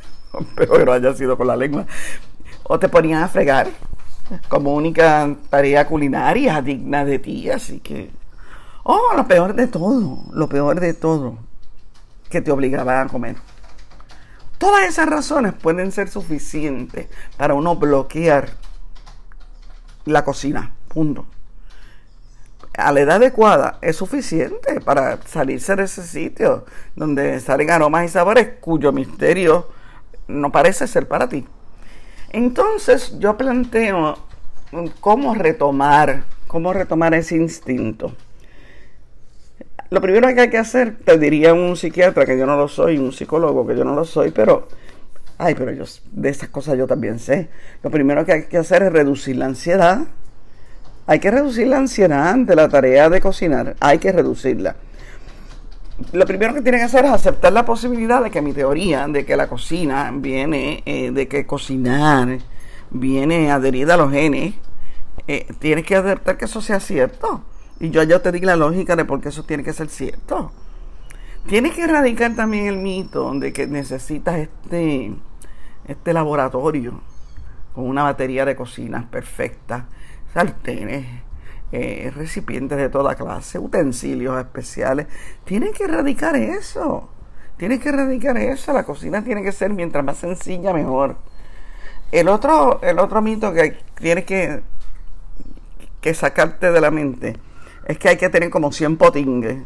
pero 0.54 0.92
haya 0.92 1.14
sido 1.14 1.36
con 1.38 1.46
la 1.46 1.56
lengua. 1.56 1.86
O 2.64 2.78
te 2.78 2.88
ponían 2.88 3.22
a 3.22 3.28
fregar 3.28 3.68
como 4.48 4.74
única 4.74 5.34
tarea 5.48 5.86
culinaria 5.86 6.60
digna 6.60 7.04
de 7.04 7.18
ti, 7.18 7.50
así 7.50 7.80
que... 7.80 8.10
Oh, 8.84 9.14
lo 9.16 9.26
peor 9.26 9.54
de 9.54 9.66
todo, 9.66 10.24
lo 10.32 10.48
peor 10.48 10.80
de 10.80 10.94
todo, 10.94 11.38
que 12.30 12.40
te 12.40 12.50
obligaban 12.50 13.06
a 13.06 13.10
comer. 13.10 13.36
Todas 14.58 14.88
esas 14.88 15.08
razones 15.08 15.54
pueden 15.54 15.92
ser 15.92 16.08
suficientes 16.08 17.06
para 17.36 17.54
uno 17.54 17.76
bloquear 17.76 18.50
la 20.04 20.24
cocina. 20.24 20.74
Punto. 20.88 21.26
A 22.76 22.92
la 22.92 23.00
edad 23.00 23.16
adecuada 23.16 23.78
es 23.82 23.96
suficiente 23.96 24.80
para 24.80 25.20
salirse 25.22 25.74
de 25.76 25.84
ese 25.84 26.02
sitio 26.02 26.64
donde 26.96 27.38
salen 27.40 27.70
aromas 27.70 28.04
y 28.04 28.08
sabores 28.08 28.50
cuyo 28.60 28.92
misterio 28.92 29.68
no 30.26 30.50
parece 30.50 30.86
ser 30.86 31.06
para 31.06 31.28
ti. 31.28 31.46
Entonces 32.30 33.18
yo 33.18 33.36
planteo 33.36 34.18
cómo 35.00 35.34
retomar, 35.34 36.24
cómo 36.46 36.72
retomar 36.72 37.14
ese 37.14 37.36
instinto. 37.36 38.12
Lo 39.90 40.02
primero 40.02 40.28
que 40.34 40.40
hay 40.40 40.50
que 40.50 40.58
hacer, 40.58 40.98
te 41.02 41.16
diría 41.18 41.54
un 41.54 41.74
psiquiatra, 41.76 42.26
que 42.26 42.38
yo 42.38 42.44
no 42.44 42.56
lo 42.56 42.68
soy, 42.68 42.98
un 42.98 43.12
psicólogo, 43.12 43.66
que 43.66 43.74
yo 43.74 43.84
no 43.84 43.94
lo 43.94 44.04
soy, 44.04 44.30
pero, 44.30 44.68
ay, 45.38 45.54
pero 45.54 45.72
yo, 45.72 45.84
de 46.12 46.28
esas 46.28 46.50
cosas 46.50 46.76
yo 46.76 46.86
también 46.86 47.18
sé. 47.18 47.48
Lo 47.82 47.90
primero 47.90 48.26
que 48.26 48.32
hay 48.32 48.42
que 48.44 48.58
hacer 48.58 48.82
es 48.82 48.92
reducir 48.92 49.36
la 49.36 49.46
ansiedad. 49.46 50.00
Hay 51.06 51.20
que 51.20 51.30
reducir 51.30 51.68
la 51.68 51.78
ansiedad 51.78 52.28
ante 52.28 52.54
la 52.54 52.68
tarea 52.68 53.08
de 53.08 53.22
cocinar. 53.22 53.76
Hay 53.80 53.98
que 53.98 54.12
reducirla. 54.12 54.76
Lo 56.12 56.26
primero 56.26 56.52
que 56.52 56.60
tienen 56.60 56.80
que 56.80 56.84
hacer 56.84 57.06
es 57.06 57.10
aceptar 57.10 57.52
la 57.52 57.64
posibilidad 57.64 58.22
de 58.22 58.30
que 58.30 58.42
mi 58.42 58.52
teoría 58.52 59.08
de 59.08 59.24
que 59.24 59.36
la 59.36 59.48
cocina 59.48 60.12
viene, 60.14 60.82
eh, 60.84 61.10
de 61.10 61.26
que 61.28 61.46
cocinar 61.46 62.38
viene 62.90 63.50
adherida 63.50 63.94
a 63.94 63.96
los 63.96 64.12
genes, 64.12 64.54
eh, 65.26 65.46
tienes 65.58 65.84
que 65.84 65.96
aceptar 65.96 66.36
que 66.36 66.44
eso 66.44 66.60
sea 66.60 66.78
cierto. 66.78 67.42
Y 67.80 67.90
yo 67.90 68.02
ya 68.02 68.20
te 68.20 68.32
di 68.32 68.40
la 68.40 68.56
lógica 68.56 68.96
de 68.96 69.04
por 69.04 69.20
qué 69.20 69.28
eso 69.28 69.44
tiene 69.44 69.62
que 69.62 69.72
ser 69.72 69.88
cierto. 69.88 70.52
Tienes 71.46 71.74
que 71.74 71.84
erradicar 71.84 72.34
también 72.34 72.66
el 72.66 72.76
mito 72.76 73.32
de 73.34 73.52
que 73.52 73.66
necesitas 73.66 74.36
este, 74.36 75.14
este 75.86 76.12
laboratorio 76.12 77.00
con 77.74 77.88
una 77.88 78.02
batería 78.02 78.44
de 78.44 78.56
cocinas 78.56 79.04
perfecta, 79.06 79.86
sartenes, 80.34 81.06
eh, 81.70 82.10
recipientes 82.14 82.76
de 82.76 82.88
toda 82.88 83.14
clase, 83.14 83.58
utensilios 83.58 84.38
especiales. 84.38 85.06
Tienes 85.44 85.70
que 85.70 85.84
erradicar 85.84 86.34
eso. 86.34 87.08
Tienes 87.56 87.80
que 87.80 87.90
erradicar 87.90 88.36
eso. 88.36 88.72
La 88.72 88.84
cocina 88.84 89.22
tiene 89.22 89.42
que 89.42 89.52
ser 89.52 89.72
mientras 89.72 90.04
más 90.04 90.18
sencilla, 90.18 90.72
mejor. 90.72 91.16
El 92.10 92.28
otro, 92.28 92.80
el 92.82 92.98
otro 92.98 93.22
mito 93.22 93.52
que 93.52 93.78
tienes 93.94 94.24
que, 94.24 94.62
que 96.00 96.14
sacarte 96.14 96.72
de 96.72 96.80
la 96.80 96.90
mente 96.90 97.36
es 97.88 97.98
que 97.98 98.10
hay 98.10 98.16
que 98.18 98.28
tener 98.28 98.50
como 98.50 98.70
100 98.70 98.98
potingues 98.98 99.64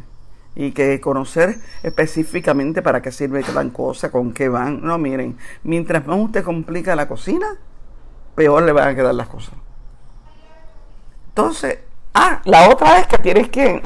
y 0.55 0.71
que 0.71 1.00
conocer 1.00 1.57
específicamente 1.83 2.81
para 2.81 3.02
qué 3.02 3.11
sirve 3.11 3.43
cada 3.43 3.69
cosa, 3.71 4.11
con 4.11 4.33
qué 4.33 4.49
van. 4.49 4.81
No, 4.81 4.97
miren, 4.97 5.37
mientras 5.64 6.07
más 6.07 6.19
usted 6.19 6.45
complica 6.45 6.95
la 6.95 7.09
cocina, 7.09 7.59
peor 8.37 8.62
le 8.62 8.73
van 8.73 8.88
a 8.88 8.95
quedar 8.95 9.14
las 9.14 9.26
cosas. 9.26 9.55
Entonces, 11.29 11.81
ah, 12.14 12.41
la 12.45 12.69
otra 12.69 13.00
es 13.00 13.09
que 13.09 13.19
tienes 13.19 13.49
que 13.49 13.83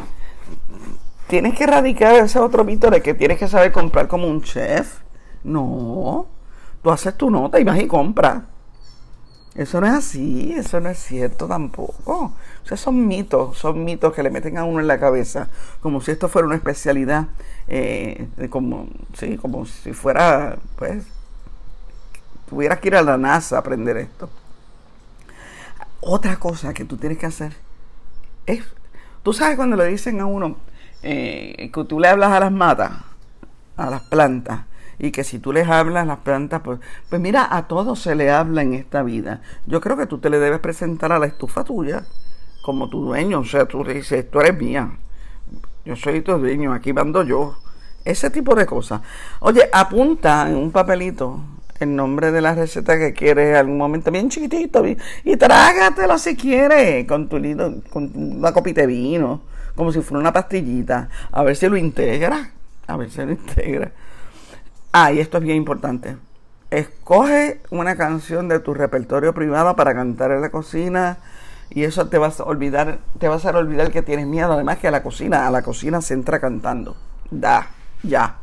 tienes 1.29 1.55
que 1.55 1.65
erradicar 1.65 2.15
ese 2.17 2.39
otro 2.39 2.63
mito 2.63 2.91
de 2.91 3.01
que 3.01 3.15
tienes 3.15 3.39
que 3.39 3.49
saber 3.49 3.73
comprar 3.73 4.07
como 4.07 4.29
un 4.29 4.43
chef. 4.43 5.01
No, 5.45 6.27
tú 6.83 6.91
haces 6.91 7.17
tu 7.17 7.31
nota 7.31 7.59
y 7.59 7.65
vas 7.65 7.81
y 7.81 7.87
compras. 7.87 8.43
Eso 9.57 9.81
no 9.81 9.87
es 9.87 9.95
así, 9.95 10.53
eso 10.53 10.81
no 10.81 10.91
es 10.91 10.99
cierto 10.99 11.47
tampoco. 11.47 12.35
O 12.63 12.67
sea, 12.67 12.77
son 12.77 13.07
mitos, 13.07 13.57
son 13.57 13.85
mitos 13.85 14.13
que 14.13 14.23
le 14.23 14.31
meten 14.31 14.59
a 14.59 14.65
uno 14.65 14.81
en 14.81 14.87
la 14.87 15.01
cabeza, 15.01 15.49
como 15.81 16.03
si 16.03 16.11
esto 16.11 16.29
fuera 16.29 16.47
una 16.47 16.57
especialidad, 16.57 17.29
eh, 17.67 18.29
como, 18.51 18.89
sí, 19.15 19.39
como 19.39 19.65
si 19.65 19.95
fuera, 19.95 20.59
pues, 20.77 21.07
tuvieras 22.51 22.81
que 22.81 22.89
ir 22.89 22.97
a 22.97 23.03
la 23.03 23.17
NASA 23.17 23.57
a 23.57 23.61
aprender 23.61 23.97
esto. 23.97 24.29
Otra 26.01 26.37
cosa 26.37 26.75
que 26.75 26.85
tú 26.85 26.99
tienes 26.99 27.17
que 27.19 27.27
hacer 27.27 27.57
es, 28.45 28.63
tú 29.23 29.33
sabes 29.33 29.57
cuando 29.57 29.77
le 29.77 29.87
dicen 29.87 30.21
a 30.21 30.27
uno 30.27 30.57
eh, 31.03 31.71
que 31.73 31.85
tú 31.85 31.99
le 31.99 32.09
hablas 32.09 32.31
a 32.33 32.41
las 32.41 32.53
matas, 32.53 32.93
a 33.79 33.89
las 33.89 34.03
plantas, 34.03 34.67
y 34.99 35.11
que 35.11 35.25
si 35.25 35.39
tú 35.39 35.53
les 35.53 35.69
hablas 35.69 36.07
las 36.07 36.19
plantas, 36.19 36.63
pues, 36.63 36.81
pues 37.09 37.21
mira, 37.21 37.47
a 37.51 37.67
todos 37.67 38.01
se 38.01 38.15
le 38.15 38.31
habla 38.31 38.63
en 38.63 38.75
esta 38.75 39.03
vida. 39.03 39.41
Yo 39.67 39.81
creo 39.81 39.97
que 39.97 40.07
tú 40.07 40.19
te 40.19 40.31
le 40.31 40.39
debes 40.39 40.61
presentar 40.61 41.13
a 41.13 41.19
la 41.19 41.27
estufa 41.27 41.65
tuya 41.65 42.05
como 42.63 42.89
tu 42.89 43.05
dueño, 43.05 43.41
o 43.41 43.45
sea, 43.45 43.67
tú 43.67 43.85
le 43.85 43.95
dices, 43.95 44.29
tú 44.31 44.41
eres 44.41 44.59
mía, 44.59 44.91
yo 45.85 45.95
soy 45.95 46.21
tu 46.21 46.37
dueño, 46.37 46.73
aquí 46.73 46.93
mando 46.93 47.23
yo. 47.23 47.57
Ese 48.05 48.31
tipo 48.31 48.55
de 48.55 48.67
cosas. 48.67 49.01
Oye, 49.41 49.69
apunta 49.73 50.49
en 50.49 50.57
un 50.57 50.71
papelito 50.71 51.41
el 51.81 51.95
nombre 51.95 52.33
de 52.33 52.41
la 52.41 52.55
receta 52.55 52.99
que 52.99 53.13
quieres 53.13 53.51
en 53.51 53.57
algún 53.57 53.79
momento, 53.79 54.11
bien 54.11 54.29
chiquitito, 54.29 54.85
y 55.25 55.37
trágatelo 55.37 56.19
si 56.19 56.37
quieres, 56.37 57.07
con 57.07 57.29
tu 57.29 57.37
con 57.91 58.11
una 58.15 58.53
copita 58.53 58.83
de 58.83 58.87
vino, 58.87 59.43
como 59.75 59.93
si 59.93 60.01
fuera 60.01 60.21
una 60.21 60.33
pastillita, 60.33 61.09
a 61.31 61.43
ver 61.43 61.57
si 61.57 61.69
lo 61.69 61.77
integra, 61.77 62.51
a 62.87 62.97
ver 62.97 63.11
si 63.11 63.21
lo 63.23 63.33
integra. 63.33 63.93
Ah, 64.93 65.13
y 65.13 65.21
esto 65.21 65.39
es 65.39 65.45
bien 65.45 65.57
importante. 65.57 66.17
Escoge 66.71 67.61
una 67.71 67.97
canción 67.97 68.49
de 68.49 68.59
tu 68.61 68.75
repertorio 68.75 69.35
privado 69.35 69.77
para 69.77 69.95
cantar 69.95 70.33
en 70.33 70.41
la 70.41 70.51
cocina 70.51 71.19
y 71.71 71.85
eso 71.85 72.09
te 72.09 72.19
vas 72.19 72.41
a 72.41 72.45
olvidar, 72.45 72.99
te 73.19 73.29
vas 73.29 73.45
a 73.45 73.51
olvidar 73.51 73.91
que 73.91 74.03
tienes 74.03 74.27
miedo. 74.27 74.53
Además 74.53 74.79
que 74.79 74.89
a 74.89 74.91
la 74.91 75.03
cocina, 75.03 75.47
a 75.47 75.51
la 75.51 75.63
cocina 75.63 76.01
se 76.01 76.15
entra 76.15 76.41
cantando. 76.41 76.97
Da, 77.31 77.69
ya. 78.03 78.37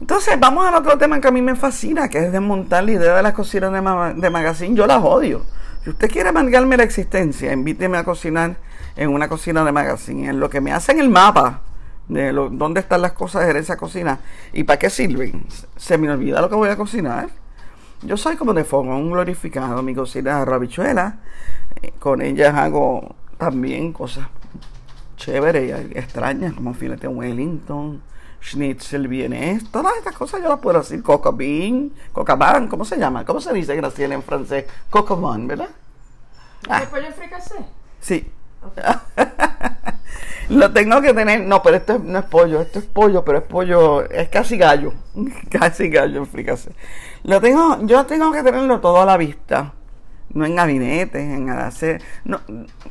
Entonces, 0.00 0.38
vamos 0.38 0.66
al 0.66 0.74
otro 0.74 0.98
tema 0.98 1.20
que 1.20 1.28
a 1.28 1.30
mí 1.30 1.40
me 1.40 1.56
fascina, 1.56 2.08
que 2.08 2.18
es 2.18 2.32
desmontar 2.32 2.84
la 2.84 2.92
idea 2.92 3.16
de 3.16 3.22
las 3.22 3.32
cocinas 3.32 3.72
de, 3.72 4.20
de 4.20 4.30
magazine. 4.30 4.76
Yo 4.76 4.86
las 4.86 5.02
odio. 5.02 5.42
Si 5.84 5.90
usted 5.90 6.10
quiere 6.10 6.28
amargarme 6.28 6.76
la 6.76 6.82
existencia, 6.82 7.52
invíteme 7.52 7.96
a 7.96 8.04
cocinar 8.04 8.56
en 8.96 9.08
una 9.08 9.28
cocina 9.28 9.64
de 9.64 9.72
magazine. 9.72 10.28
En 10.28 10.40
lo 10.40 10.50
que 10.50 10.60
me 10.60 10.72
hacen 10.72 10.98
el 10.98 11.08
mapa 11.08 11.62
de 12.08 12.32
dónde 12.32 12.80
están 12.80 13.02
las 13.02 13.12
cosas 13.12 13.48
en 13.48 13.56
esa 13.56 13.76
cocina 13.76 14.20
y 14.52 14.64
para 14.64 14.78
qué 14.78 14.90
sirven. 14.90 15.46
Se 15.76 15.98
me 15.98 16.10
olvida 16.10 16.40
lo 16.40 16.48
que 16.48 16.54
voy 16.54 16.68
a 16.68 16.76
cocinar. 16.76 17.28
Yo 18.02 18.16
soy 18.16 18.36
como 18.36 18.54
de 18.54 18.66
un 18.72 19.10
glorificado. 19.10 19.82
Mi 19.82 19.94
cocina 19.94 20.40
es 20.40 20.46
rabichuela. 20.46 21.18
Eh, 21.82 21.92
con 21.98 22.22
ellas 22.22 22.54
hago 22.54 23.16
también 23.38 23.92
cosas 23.92 24.28
chéveres 25.16 25.90
y 25.90 25.98
extrañas 25.98 26.52
como 26.54 26.74
filete 26.74 27.08
Wellington, 27.08 28.02
schnitzel 28.42 29.08
viene, 29.08 29.60
todas 29.72 29.96
estas 29.96 30.14
cosas 30.14 30.42
yo 30.42 30.48
las 30.48 30.60
puedo 30.60 30.78
decir, 30.78 31.02
coco 31.02 31.32
bean, 31.32 31.90
coca 32.12 32.36
bean, 32.36 32.68
¿cómo 32.68 32.84
se 32.84 32.98
llama? 32.98 33.24
¿Cómo 33.24 33.40
se 33.40 33.52
dice 33.52 33.74
Graciela 33.74 34.14
en 34.14 34.22
francés? 34.22 34.66
Coco 34.90 35.16
bean, 35.16 35.46
¿verdad? 35.46 35.68
Ah. 36.68 36.82
pollo 36.90 37.10
fricasé? 37.12 37.56
Sí. 38.00 38.30
Lo 40.48 40.72
tengo 40.72 41.00
que 41.02 41.12
tener, 41.12 41.40
no, 41.40 41.60
pero 41.62 41.76
esto 41.76 41.98
no 41.98 42.20
es 42.20 42.24
pollo, 42.24 42.60
esto 42.60 42.78
es 42.78 42.84
pollo, 42.84 43.24
pero 43.24 43.38
es 43.38 43.44
pollo, 43.44 44.08
es 44.08 44.28
casi 44.28 44.56
gallo, 44.56 44.92
casi 45.50 45.88
gallo 45.88 46.24
fricase. 46.24 46.70
Lo 47.24 47.40
tengo, 47.40 47.78
yo 47.82 48.06
tengo 48.06 48.30
que 48.30 48.44
tenerlo 48.44 48.80
todo 48.80 49.02
a 49.02 49.04
la 49.04 49.16
vista, 49.16 49.72
no 50.34 50.46
en 50.46 50.54
gabinetes, 50.54 51.20
en 51.20 51.50
hacer, 51.50 52.00
no, 52.24 52.40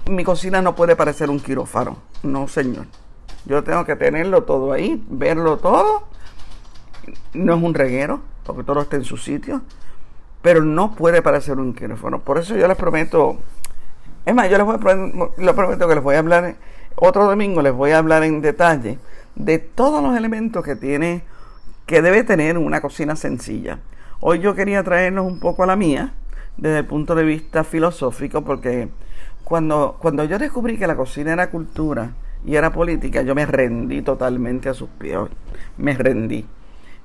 mi 0.09 0.25
cocina 0.25 0.61
no 0.61 0.75
puede 0.75 0.97
parecer 0.97 1.29
un 1.29 1.39
quirófano, 1.39 1.97
no 2.23 2.47
señor. 2.49 2.87
Yo 3.45 3.63
tengo 3.63 3.85
que 3.85 3.95
tenerlo 3.95 4.43
todo 4.43 4.73
ahí, 4.73 5.01
verlo 5.09 5.57
todo. 5.57 6.03
No 7.33 7.55
es 7.55 7.61
un 7.61 7.73
reguero, 7.73 8.21
porque 8.43 8.63
todo 8.63 8.81
está 8.81 8.95
en 8.95 9.03
su 9.03 9.17
sitio, 9.17 9.61
pero 10.41 10.61
no 10.61 10.95
puede 10.95 11.21
parecer 11.21 11.59
un 11.59 11.73
quirófano. 11.73 12.19
Por 12.19 12.39
eso 12.39 12.55
yo 12.55 12.67
les 12.67 12.77
prometo, 12.77 13.37
es 14.25 14.33
más, 14.33 14.49
yo 14.49 14.57
les, 14.57 14.65
voy 14.65 14.75
a, 14.75 14.95
les 15.37 15.53
prometo 15.53 15.87
que 15.87 15.95
les 15.95 16.03
voy 16.03 16.15
a 16.15 16.19
hablar 16.19 16.55
otro 16.97 17.25
domingo 17.25 17.61
les 17.61 17.73
voy 17.73 17.91
a 17.91 17.97
hablar 17.97 18.23
en 18.23 18.41
detalle 18.41 18.99
de 19.35 19.59
todos 19.59 20.01
los 20.01 20.15
elementos 20.15 20.63
que 20.63 20.77
tiene, 20.77 21.23
que 21.85 22.01
debe 22.01 22.23
tener 22.23 22.57
una 22.57 22.79
cocina 22.79 23.17
sencilla. 23.17 23.79
Hoy 24.21 24.39
yo 24.39 24.55
quería 24.55 24.81
traernos 24.81 25.25
un 25.25 25.41
poco 25.41 25.63
a 25.63 25.65
la 25.65 25.75
mía, 25.75 26.13
desde 26.55 26.79
el 26.79 26.85
punto 26.85 27.13
de 27.13 27.25
vista 27.25 27.65
filosófico, 27.65 28.43
porque 28.43 28.87
cuando, 29.43 29.97
cuando 29.99 30.23
yo 30.23 30.39
descubrí 30.39 30.77
que 30.77 30.87
la 30.87 30.95
cocina 30.95 31.33
era 31.33 31.49
cultura 31.49 32.11
y 32.45 32.55
era 32.55 32.71
política, 32.71 33.23
yo 33.23 33.35
me 33.35 33.45
rendí 33.45 34.01
totalmente 34.01 34.69
a 34.69 34.73
sus 34.73 34.87
pies. 34.87 35.19
Me 35.77 35.95
rendí. 35.95 36.45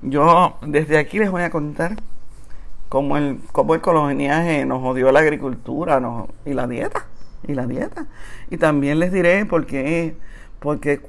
Yo 0.02 0.56
desde 0.62 0.98
aquí 0.98 1.18
les 1.18 1.32
voy 1.32 1.42
a 1.42 1.50
contar 1.50 1.96
cómo 2.88 3.16
el, 3.16 3.40
cómo 3.50 3.74
el 3.74 3.80
coloniaje 3.80 4.64
nos 4.66 4.84
odió 4.84 5.10
la 5.10 5.18
agricultura 5.18 6.00
y 6.44 6.54
la 6.54 6.68
dieta 6.68 7.09
y 7.46 7.54
la 7.54 7.66
dieta. 7.66 8.06
Y 8.50 8.56
también 8.56 8.98
les 8.98 9.12
diré 9.12 9.44
por 9.46 9.66
qué, 9.66 10.16
porque 10.58 11.00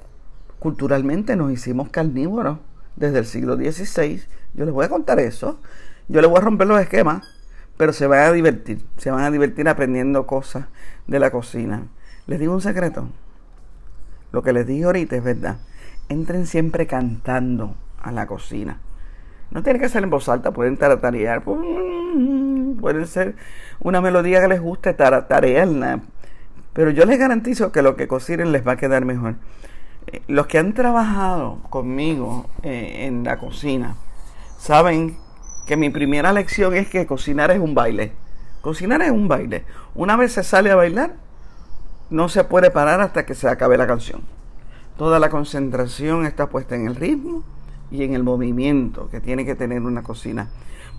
culturalmente 0.60 1.36
nos 1.36 1.52
hicimos 1.52 1.90
carnívoros 1.90 2.60
desde 2.96 3.20
el 3.20 3.26
siglo 3.26 3.56
XVI. 3.56 4.22
Yo 4.54 4.66
les 4.66 4.74
voy 4.74 4.86
a 4.86 4.90
contar 4.90 5.20
eso. 5.20 5.60
Yo 6.08 6.22
les 6.22 6.30
voy 6.30 6.40
a 6.40 6.42
romper 6.42 6.68
los 6.68 6.80
esquemas, 6.80 7.26
pero 7.78 7.94
se 7.94 8.08
van 8.08 8.20
a 8.20 8.32
divertir. 8.32 8.84
Se 8.98 9.12
van 9.12 9.24
a 9.24 9.32
divertir 9.32 9.68
aprendiendo 9.68 10.28
cosas 10.28 10.66
de 11.08 11.20
la 11.20 11.32
cocina. 11.32 11.88
Les 12.28 12.40
digo 12.40 12.54
un 12.54 12.62
secreto. 12.62 13.08
Lo 14.32 14.44
que 14.44 14.54
les 14.54 14.68
dije 14.68 14.86
ahorita 14.86 15.16
es 15.16 15.24
verdad. 15.24 15.58
Entren 16.10 16.46
siempre 16.46 16.88
cantando 16.88 17.76
a 18.02 18.12
la 18.12 18.28
cocina. 18.28 18.80
No 19.52 19.64
tiene 19.64 19.80
que 19.80 19.90
ser 19.90 20.04
en 20.04 20.10
voz 20.10 20.30
alta, 20.30 20.52
pueden 20.52 20.78
taratarear, 20.78 21.44
pueden 21.44 23.06
ser 23.06 23.36
una 23.80 24.00
melodía 24.00 24.42
que 24.42 24.48
les 24.48 24.62
guste, 24.62 24.94
tararearla, 24.94 26.00
pero 26.74 26.92
yo 26.92 27.06
les 27.06 27.20
garantizo 27.20 27.72
que 27.72 27.82
lo 27.82 27.96
que 27.96 28.08
cocinen 28.08 28.52
les 28.52 28.66
va 28.66 28.74
a 28.74 28.78
quedar 28.78 29.06
mejor. 29.06 29.36
Eh, 30.08 30.22
los 30.28 30.48
que 30.48 30.58
han 30.58 30.74
trabajado 30.74 31.60
conmigo 31.70 32.50
eh, 32.64 33.06
en 33.08 33.24
la 33.24 33.38
cocina 33.38 33.96
saben 34.58 35.18
que 35.66 35.78
mi 35.78 35.90
primera 35.90 36.34
lección 36.34 36.76
es 36.76 36.88
que 36.90 37.06
cocinar 37.06 37.52
es 37.52 37.60
un 37.60 37.76
baile. 37.76 38.14
Cocinar 38.62 39.02
es 39.02 39.12
un 39.12 39.28
baile. 39.28 39.66
Una 39.96 40.16
vez 40.16 40.34
se 40.34 40.44
sale 40.44 40.72
a 40.72 40.76
bailar, 40.76 41.16
no 42.10 42.30
se 42.30 42.44
puede 42.44 42.72
parar 42.72 43.02
hasta 43.02 43.26
que 43.26 43.36
se 43.36 43.48
acabe 43.48 43.78
la 43.78 43.88
canción. 43.88 44.22
Toda 44.98 45.20
la 45.20 45.30
concentración 45.30 46.26
está 46.26 46.50
puesta 46.50 46.76
en 46.76 46.88
el 46.88 46.96
ritmo 46.96 47.44
y 47.90 48.04
en 48.04 48.14
el 48.14 48.24
movimiento 48.24 49.10
que 49.10 49.20
tiene 49.20 49.46
que 49.46 49.56
tener 49.56 49.82
una 49.82 50.04
cocina. 50.04 50.50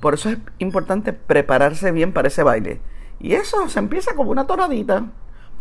Por 0.00 0.14
eso 0.14 0.30
es 0.30 0.38
importante 0.58 1.12
prepararse 1.12 1.92
bien 1.92 2.12
para 2.12 2.28
ese 2.28 2.42
baile. 2.42 2.80
Y 3.20 3.34
eso 3.34 3.68
se 3.68 3.78
empieza 3.78 4.14
como 4.14 4.30
una 4.30 4.46
toradita. 4.46 5.04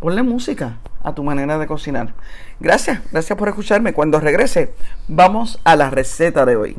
Ponle 0.02 0.24
música 0.24 0.78
a 1.04 1.14
tu 1.14 1.22
manera 1.22 1.58
de 1.58 1.68
cocinar. 1.68 2.12
Gracias, 2.58 2.98
gracias 3.12 3.38
por 3.38 3.48
escucharme. 3.48 3.92
Cuando 3.92 4.18
regrese, 4.18 4.74
vamos 5.06 5.60
a 5.62 5.76
la 5.76 5.90
receta 5.90 6.44
de 6.44 6.56
hoy. 6.56 6.76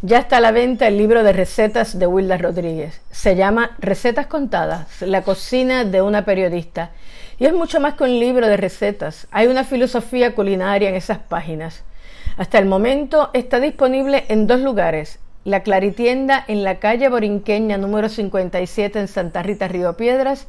Ya 0.00 0.20
está 0.20 0.38
a 0.38 0.40
la 0.40 0.50
venta 0.50 0.88
el 0.88 0.96
libro 0.96 1.22
de 1.22 1.34
recetas 1.34 1.98
de 1.98 2.06
Wilda 2.06 2.38
Rodríguez. 2.38 3.02
Se 3.10 3.36
llama 3.36 3.72
Recetas 3.78 4.28
Contadas, 4.28 5.02
la 5.02 5.20
cocina 5.20 5.84
de 5.84 6.00
una 6.00 6.24
periodista. 6.24 6.92
Y 7.38 7.44
es 7.44 7.52
mucho 7.52 7.80
más 7.80 7.96
que 7.96 8.04
un 8.04 8.18
libro 8.18 8.46
de 8.46 8.56
recetas. 8.56 9.26
Hay 9.30 9.46
una 9.46 9.64
filosofía 9.64 10.34
culinaria 10.34 10.88
en 10.88 10.94
esas 10.94 11.18
páginas. 11.18 11.84
Hasta 12.38 12.58
el 12.58 12.64
momento 12.64 13.28
está 13.34 13.60
disponible 13.60 14.24
en 14.28 14.46
dos 14.46 14.60
lugares, 14.60 15.18
la 15.44 15.62
Claritienda 15.62 16.44
en 16.46 16.62
la 16.62 16.78
calle 16.78 17.08
Borinqueña 17.08 17.76
número 17.76 18.08
57 18.08 18.98
en 18.98 19.08
Santa 19.08 19.42
Rita, 19.42 19.68
Río 19.68 19.96
Piedras, 19.96 20.46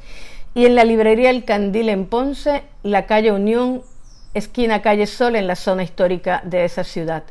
y 0.53 0.65
en 0.65 0.75
la 0.75 0.83
librería 0.83 1.31
El 1.31 1.45
Candil 1.45 1.89
en 1.89 2.05
Ponce, 2.05 2.63
la 2.83 3.07
calle 3.07 3.31
Unión, 3.31 3.81
esquina 4.33 4.81
calle 4.81 5.07
Sol 5.07 5.35
en 5.35 5.47
la 5.47 5.55
zona 5.55 5.83
histórica 5.83 6.41
de 6.45 6.65
esa 6.65 6.83
ciudad. 6.83 7.23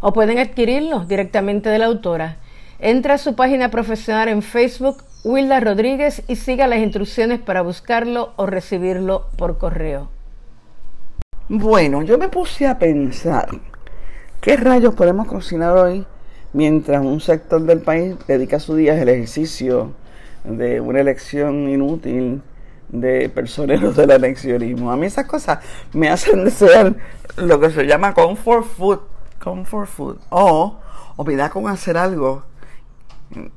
O 0.00 0.12
pueden 0.12 0.38
adquirirlo 0.38 1.00
directamente 1.00 1.68
de 1.68 1.78
la 1.78 1.86
autora. 1.86 2.36
Entra 2.78 3.14
a 3.14 3.18
su 3.18 3.34
página 3.34 3.70
profesional 3.70 4.28
en 4.28 4.42
Facebook, 4.42 5.02
Wilda 5.24 5.60
Rodríguez, 5.60 6.22
y 6.28 6.36
siga 6.36 6.68
las 6.68 6.78
instrucciones 6.78 7.40
para 7.40 7.62
buscarlo 7.62 8.32
o 8.36 8.46
recibirlo 8.46 9.26
por 9.36 9.58
correo. 9.58 10.08
Bueno, 11.48 12.02
yo 12.02 12.16
me 12.16 12.28
puse 12.28 12.68
a 12.68 12.78
pensar, 12.78 13.48
¿qué 14.40 14.56
rayos 14.56 14.94
podemos 14.94 15.26
cocinar 15.26 15.76
hoy? 15.76 16.06
Mientras 16.52 17.04
un 17.04 17.20
sector 17.20 17.62
del 17.62 17.80
país 17.80 18.16
dedica 18.26 18.58
su 18.58 18.74
día 18.74 19.00
al 19.00 19.08
ejercicio 19.08 19.92
de 20.44 20.80
una 20.80 21.00
elección 21.00 21.68
inútil 21.68 22.42
de 22.88 23.28
personeros 23.28 23.96
del 23.96 24.10
eleccionismo. 24.10 24.90
A 24.90 24.96
mí 24.96 25.06
esas 25.06 25.26
cosas 25.26 25.58
me 25.92 26.08
hacen 26.08 26.44
desear 26.44 26.94
lo 27.36 27.60
que 27.60 27.70
se 27.70 27.86
llama 27.86 28.14
comfort 28.14 28.64
food, 28.64 29.00
comfort 29.42 29.88
food, 29.88 30.16
o, 30.30 30.78
o 31.16 31.24
me 31.24 31.36
da 31.36 31.50
con 31.50 31.68
hacer 31.68 31.96
algo 31.96 32.44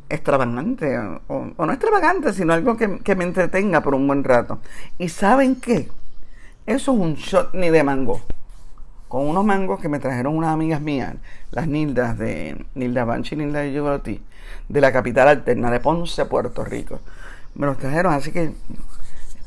extravagante, 0.08 0.97
o, 1.27 1.53
no 1.58 1.71
extravagante, 1.71 2.32
sino 2.32 2.53
algo 2.53 2.77
que, 2.77 2.99
que, 2.99 3.15
me 3.15 3.23
entretenga 3.23 3.82
por 3.82 3.95
un 3.95 4.06
buen 4.06 4.23
rato. 4.23 4.60
¿Y 4.99 5.10
saben 5.10 5.56
qué? 5.56 5.89
Eso 6.67 6.93
es 6.93 6.99
un 6.99 7.15
shot 7.15 7.53
ni 7.53 7.69
de 7.71 7.84
mango 7.84 8.21
con 9.13 9.28
unos 9.28 9.45
mangos 9.45 9.80
que 9.80 9.89
me 9.89 9.99
trajeron 9.99 10.36
unas 10.36 10.52
amigas 10.52 10.82
mías, 10.82 11.13
las 11.52 11.67
Nildas 11.67 12.17
de 12.17 12.65
Nilda 12.73 13.06
Banchi 13.06 13.36
y 13.36 13.38
Nilda 13.38 13.60
de 13.60 14.21
de 14.69 14.82
la 14.82 14.91
capital 14.91 15.28
alterna 15.28 15.69
de 15.69 15.80
Ponce, 15.80 16.26
Puerto 16.26 16.65
Rico. 16.65 16.99
Me 17.54 17.67
los 17.67 17.78
trajeron, 17.78 18.12
así 18.12 18.32
que, 18.32 18.54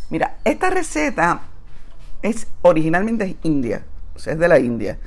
mira, 0.08 0.36
esta 0.44 0.70
receta 0.70 1.40
es 2.22 2.46
originalmente 2.62 3.38
india, 3.42 3.82
o 4.14 4.20
sea, 4.20 4.34
es 4.34 4.38
de 4.38 4.46
la 4.46 4.60
India. 4.60 5.00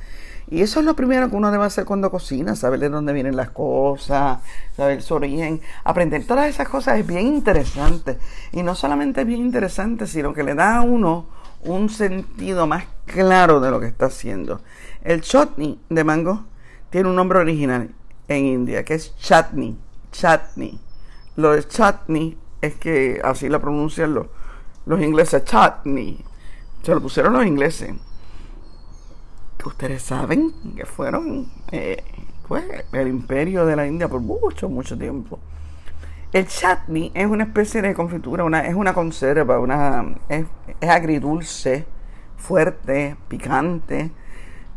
Y 0.50 0.60
eso 0.60 0.80
es 0.80 0.84
lo 0.84 0.94
primero 0.94 1.30
que 1.30 1.36
uno 1.36 1.50
debe 1.50 1.64
hacer 1.64 1.86
cuando 1.86 2.10
cocina, 2.10 2.54
saber 2.54 2.80
de 2.80 2.90
dónde 2.90 3.14
vienen 3.14 3.36
las 3.36 3.48
cosas, 3.48 4.40
saber 4.76 5.00
su 5.00 5.14
origen. 5.14 5.62
Aprender 5.84 6.26
todas 6.26 6.50
esas 6.50 6.68
cosas 6.68 6.98
es 6.98 7.06
bien 7.06 7.26
interesante. 7.26 8.18
Y 8.52 8.62
no 8.62 8.74
solamente 8.74 9.22
es 9.22 9.26
bien 9.26 9.40
interesante, 9.40 10.06
sino 10.06 10.34
que 10.34 10.42
le 10.42 10.54
da 10.54 10.76
a 10.76 10.82
uno 10.82 11.39
un 11.64 11.88
sentido 11.88 12.66
más 12.66 12.84
claro 13.06 13.60
de 13.60 13.70
lo 13.70 13.80
que 13.80 13.86
está 13.86 14.06
haciendo. 14.06 14.60
El 15.02 15.20
chutney 15.20 15.80
de 15.88 16.04
mango 16.04 16.44
tiene 16.90 17.08
un 17.08 17.16
nombre 17.16 17.38
original 17.38 17.90
en 18.28 18.46
India, 18.46 18.84
que 18.84 18.94
es 18.94 19.16
chutney. 19.16 19.78
Chutney. 20.12 20.80
Lo 21.36 21.52
de 21.52 21.66
chutney 21.66 22.38
es 22.60 22.74
que 22.76 23.20
así 23.22 23.48
lo 23.48 23.60
pronuncian 23.60 24.14
los, 24.14 24.26
los 24.86 25.00
ingleses, 25.00 25.44
chutney. 25.44 26.24
Se 26.82 26.94
lo 26.94 27.00
pusieron 27.00 27.32
los 27.32 27.46
ingleses. 27.46 27.94
Ustedes 29.64 30.02
saben 30.02 30.74
que 30.74 30.86
fueron 30.86 31.52
eh, 31.70 32.02
pues, 32.48 32.64
el 32.92 33.08
imperio 33.08 33.66
de 33.66 33.76
la 33.76 33.86
India 33.86 34.08
por 34.08 34.20
mucho, 34.20 34.68
mucho 34.68 34.96
tiempo. 34.96 35.38
El 36.32 36.46
chutney 36.46 37.10
es 37.12 37.26
una 37.26 37.44
especie 37.44 37.82
de 37.82 37.92
confitura, 37.92 38.44
una, 38.44 38.60
es 38.60 38.74
una 38.74 38.94
conserva, 38.94 39.58
una, 39.58 40.14
es, 40.28 40.46
agridulce, 40.80 41.86
fuerte, 42.36 43.16
picante. 43.26 44.12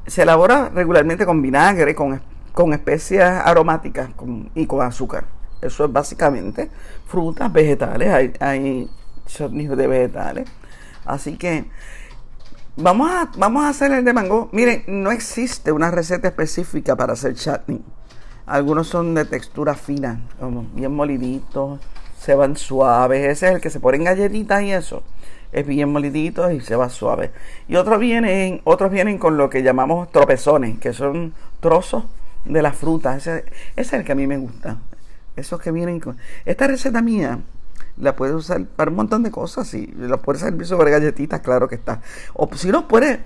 Se 0.08 0.24
elabora 0.24 0.70
regularmente 0.70 1.28
con 1.28 1.44
vinagre, 1.44 1.94
con, 1.94 2.20
con 2.54 2.74
especias 2.74 3.46
aromáticas 3.46 4.10
y 4.56 4.66
con 4.66 4.82
azúcar. 4.82 5.26
Eso 5.62 5.86
es 5.86 5.94
básicamente 5.94 6.72
frutas, 7.06 7.54
vegetales, 7.54 8.12
hay, 8.12 8.34
hay 8.40 8.90
chutney 9.28 9.68
de 9.68 9.88
vegetales. 9.88 10.50
Así 11.06 11.38
que 11.38 11.66
vamos 12.76 13.12
a, 13.12 13.30
vamos 13.38 13.64
a 13.64 13.70
hacer 13.70 13.92
el 13.92 14.04
de 14.04 14.14
mango. 14.14 14.50
Miren, 14.52 14.84
no 14.88 15.12
existe 15.12 15.72
una 15.72 15.92
receta 15.92 16.30
específica 16.30 16.96
para 16.96 17.14
hacer 17.14 17.36
chutney. 17.36 17.84
Algunos 18.46 18.88
son 18.88 19.16
de 19.16 19.24
textura 19.24 19.74
fina, 19.74 20.20
como 20.38 20.66
bien 20.74 20.94
moliditos, 20.94 21.80
se 22.20 22.36
van 22.36 22.58
suaves. 22.58 23.26
Ese 23.26 23.48
es 23.48 23.56
el 23.56 23.62
que 23.62 23.70
se 23.70 23.80
ponen 23.80 24.04
galletitas 24.04 24.62
y 24.64 24.72
eso. 24.72 25.04
Es 25.54 25.66
bien 25.66 25.92
molidito 25.92 26.52
y 26.52 26.60
se 26.60 26.76
va 26.76 26.90
suave. 26.90 27.32
Y 27.70 27.78
otros 27.78 28.00
vienen, 28.00 28.62
otros 28.66 28.92
vienen 28.92 29.18
con 29.18 29.38
lo 29.38 29.50
que 29.50 29.64
llamamos 29.64 30.12
tropezones, 30.12 30.80
que 30.80 30.92
son 30.92 31.34
trozos 31.62 32.04
de 32.44 32.62
la 32.62 32.74
fruta. 32.74 33.16
Ese, 33.16 33.46
es 33.78 33.94
el 33.94 34.04
que 34.04 34.12
a 34.12 34.16
mí 34.16 34.28
me 34.28 34.38
gusta. 34.38 34.78
Esos 35.38 35.62
que 35.62 35.72
vienen 35.72 36.02
con... 36.02 36.18
Esta 36.46 36.68
receta 36.68 37.02
mía 37.02 37.40
la 37.98 38.16
puedes 38.16 38.36
usar 38.36 38.66
para 38.66 38.92
un 38.92 38.98
montón 38.98 39.24
de 39.24 39.32
cosas. 39.32 39.74
Y 39.74 39.88
la 39.88 40.18
puedes 40.18 40.42
servir 40.42 40.68
sobre 40.68 40.92
galletitas, 40.92 41.40
claro 41.40 41.70
que 41.70 41.76
está. 41.76 42.02
O 42.34 42.50
si 42.56 42.70
no, 42.70 42.90
puedes 42.90 43.20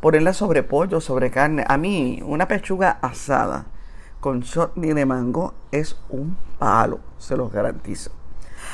ponerla 0.00 0.32
sobre 0.32 0.64
pollo, 0.64 1.00
sobre 1.00 1.30
carne. 1.30 1.64
A 1.68 1.76
mí, 1.76 2.20
una 2.24 2.48
pechuga 2.48 2.98
asada 3.02 3.66
con 4.20 4.42
chutney 4.42 4.92
de 4.92 5.06
mango 5.06 5.54
es 5.72 5.96
un 6.10 6.36
palo, 6.58 7.00
se 7.18 7.36
los 7.36 7.50
garantizo. 7.50 8.10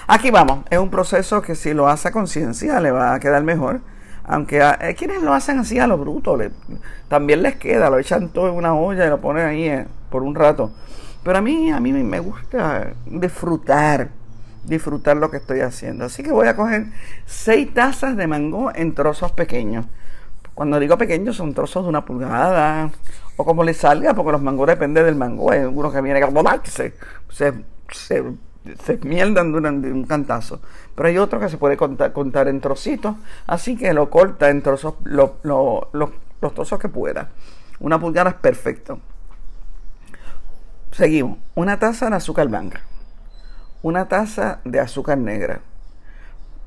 Aquí 0.08 0.30
vamos, 0.30 0.64
es 0.70 0.78
un 0.78 0.90
proceso 0.90 1.42
que 1.42 1.54
si 1.54 1.72
lo 1.72 1.88
hace 1.88 2.08
a 2.08 2.12
conciencia 2.12 2.80
le 2.80 2.90
va 2.90 3.14
a 3.14 3.20
quedar 3.20 3.42
mejor. 3.42 3.80
Aunque 4.24 4.60
a, 4.60 4.76
eh, 4.80 4.96
quienes 4.96 5.22
lo 5.22 5.32
hacen 5.32 5.60
así 5.60 5.78
a 5.78 5.86
lo 5.86 5.98
bruto, 5.98 6.36
también 7.08 7.42
les 7.42 7.56
queda, 7.56 7.90
lo 7.90 7.98
echan 7.98 8.28
todo 8.28 8.48
en 8.48 8.54
una 8.54 8.74
olla 8.74 9.06
y 9.06 9.08
lo 9.08 9.20
ponen 9.20 9.46
ahí 9.46 9.68
eh, 9.68 9.86
por 10.10 10.22
un 10.22 10.34
rato. 10.34 10.72
Pero 11.22 11.38
a 11.38 11.40
mí, 11.40 11.70
a 11.70 11.78
mí 11.80 11.92
me 11.92 12.20
gusta 12.20 12.92
disfrutar, 13.06 14.10
disfrutar 14.64 15.16
lo 15.16 15.30
que 15.30 15.36
estoy 15.38 15.60
haciendo. 15.60 16.04
Así 16.04 16.22
que 16.22 16.32
voy 16.32 16.48
a 16.48 16.56
coger 16.56 16.86
seis 17.24 17.72
tazas 17.72 18.16
de 18.16 18.26
mango 18.26 18.72
en 18.74 18.94
trozos 18.94 19.32
pequeños. 19.32 19.86
Cuando 20.56 20.80
digo 20.80 20.96
pequeños 20.96 21.36
son 21.36 21.52
trozos 21.52 21.82
de 21.82 21.90
una 21.90 22.06
pulgada 22.06 22.90
o 23.36 23.44
como 23.44 23.62
le 23.62 23.74
salga, 23.74 24.14
porque 24.14 24.32
los 24.32 24.40
mangos 24.40 24.66
depende 24.66 25.04
del 25.04 25.14
mango. 25.14 25.50
Hay 25.50 25.60
unos 25.60 25.92
que 25.92 26.00
vienen 26.00 26.22
como 26.22 26.42
se, 26.64 26.94
se, 27.28 27.52
se, 27.90 28.24
se 28.82 28.96
mierdan 29.02 29.52
durante 29.52 29.92
un 29.92 30.04
cantazo. 30.04 30.62
Pero 30.94 31.10
hay 31.10 31.18
otros 31.18 31.42
que 31.42 31.50
se 31.50 31.58
puede 31.58 31.76
contar, 31.76 32.48
en 32.48 32.62
trocitos, 32.62 33.16
así 33.46 33.76
que 33.76 33.92
lo 33.92 34.08
corta 34.08 34.48
en 34.48 34.62
trozos, 34.62 34.94
lo, 35.04 35.36
los 35.42 36.54
trozos 36.54 36.78
que 36.78 36.88
pueda. 36.88 37.28
Una 37.78 38.00
pulgada 38.00 38.30
es 38.30 38.36
perfecto. 38.36 38.98
Seguimos. 40.90 41.36
Una 41.54 41.78
taza 41.78 42.08
de 42.08 42.16
azúcar 42.16 42.48
blanca. 42.48 42.80
Una 43.82 44.08
taza 44.08 44.60
de 44.64 44.80
azúcar 44.80 45.18
negra. 45.18 45.60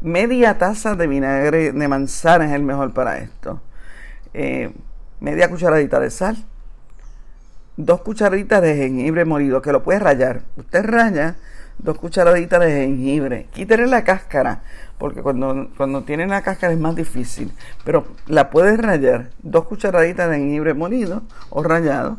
Media 0.02 0.60
taza 0.60 0.94
de 0.94 1.08
vinagre 1.08 1.72
de 1.72 1.88
manzana 1.88 2.46
es 2.46 2.52
el 2.52 2.62
mejor 2.62 2.94
para 2.94 3.18
esto. 3.18 3.62
Eh, 4.34 4.74
media 5.20 5.50
cucharadita 5.50 6.00
de 6.00 6.10
sal. 6.10 6.38
Dos 7.78 8.02
cucharaditas 8.02 8.62
de 8.62 8.76
jengibre 8.76 9.26
molido, 9.26 9.62
que 9.62 9.72
lo 9.72 9.84
puede 9.84 10.00
rayar. 10.00 10.42
Usted 10.58 10.84
raya 10.84 11.38
dos 11.78 11.98
cucharaditas 11.98 12.60
de 12.60 12.72
jengibre. 12.72 13.48
Quítele 13.54 13.88
la 13.88 14.04
cáscara, 14.04 14.64
porque 14.98 15.22
cuando, 15.22 15.70
cuando 15.78 16.04
tiene 16.04 16.28
la 16.28 16.42
cáscara 16.42 16.74
es 16.74 16.80
más 16.80 16.96
difícil. 16.96 17.54
Pero 17.86 18.06
la 18.28 18.50
puede 18.50 18.76
rayar. 18.76 19.30
Dos 19.42 19.66
cucharaditas 19.66 20.30
de 20.30 20.38
jengibre 20.38 20.74
molido 20.74 21.24
o 21.50 21.64
rayado 21.64 22.18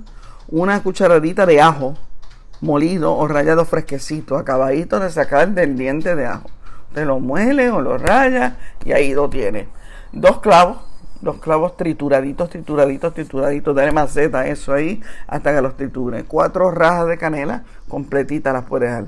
una 0.51 0.83
cucharadita 0.83 1.47
de 1.47 1.61
ajo 1.61 1.97
molido 2.61 3.17
o 3.17 3.29
rallado 3.29 3.65
fresquecito, 3.65 4.37
acabadito 4.37 4.99
de 5.01 5.11
sacar 5.11 5.51
del 5.51 5.77
diente 5.77 6.17
de 6.17 6.27
ajo. 6.27 6.51
Usted 6.89 7.07
lo 7.07 7.21
muele 7.21 7.71
o 7.71 7.81
lo 7.81 7.97
raya 7.97 8.57
y 8.85 8.93
ahí 8.93 9.15
lo 9.15 9.31
tiene. 9.31 9.69
Dos 10.13 10.41
clavos, 10.41 10.79
dos 11.21 11.39
clavos 11.39 11.77
trituraditos, 11.77 12.51
trituraditos, 12.51 13.15
trituraditos. 13.15 13.75
Dale 13.75 13.93
maceta 13.93 14.47
eso 14.47 14.73
ahí 14.73 15.03
hasta 15.27 15.55
que 15.55 15.63
los 15.63 15.77
triture. 15.77 16.25
Cuatro 16.25 16.71
rajas 16.71 17.09
de 17.09 17.19
canela 17.19 17.65
completitas 17.89 18.53
las 18.53 18.65
puede 18.65 18.87
dejar. 18.87 19.07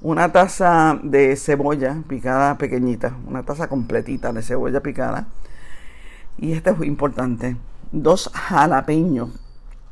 Una 0.00 0.32
taza 0.32 0.98
de 1.02 1.34
cebolla 1.36 1.96
picada 2.08 2.58
pequeñita, 2.58 3.14
una 3.26 3.42
taza 3.42 3.68
completita 3.68 4.32
de 4.32 4.42
cebolla 4.42 4.80
picada. 4.80 5.26
Y 6.36 6.52
este 6.52 6.70
es 6.70 6.82
importante. 6.82 7.56
Dos 7.92 8.30
jalapeños 8.34 9.30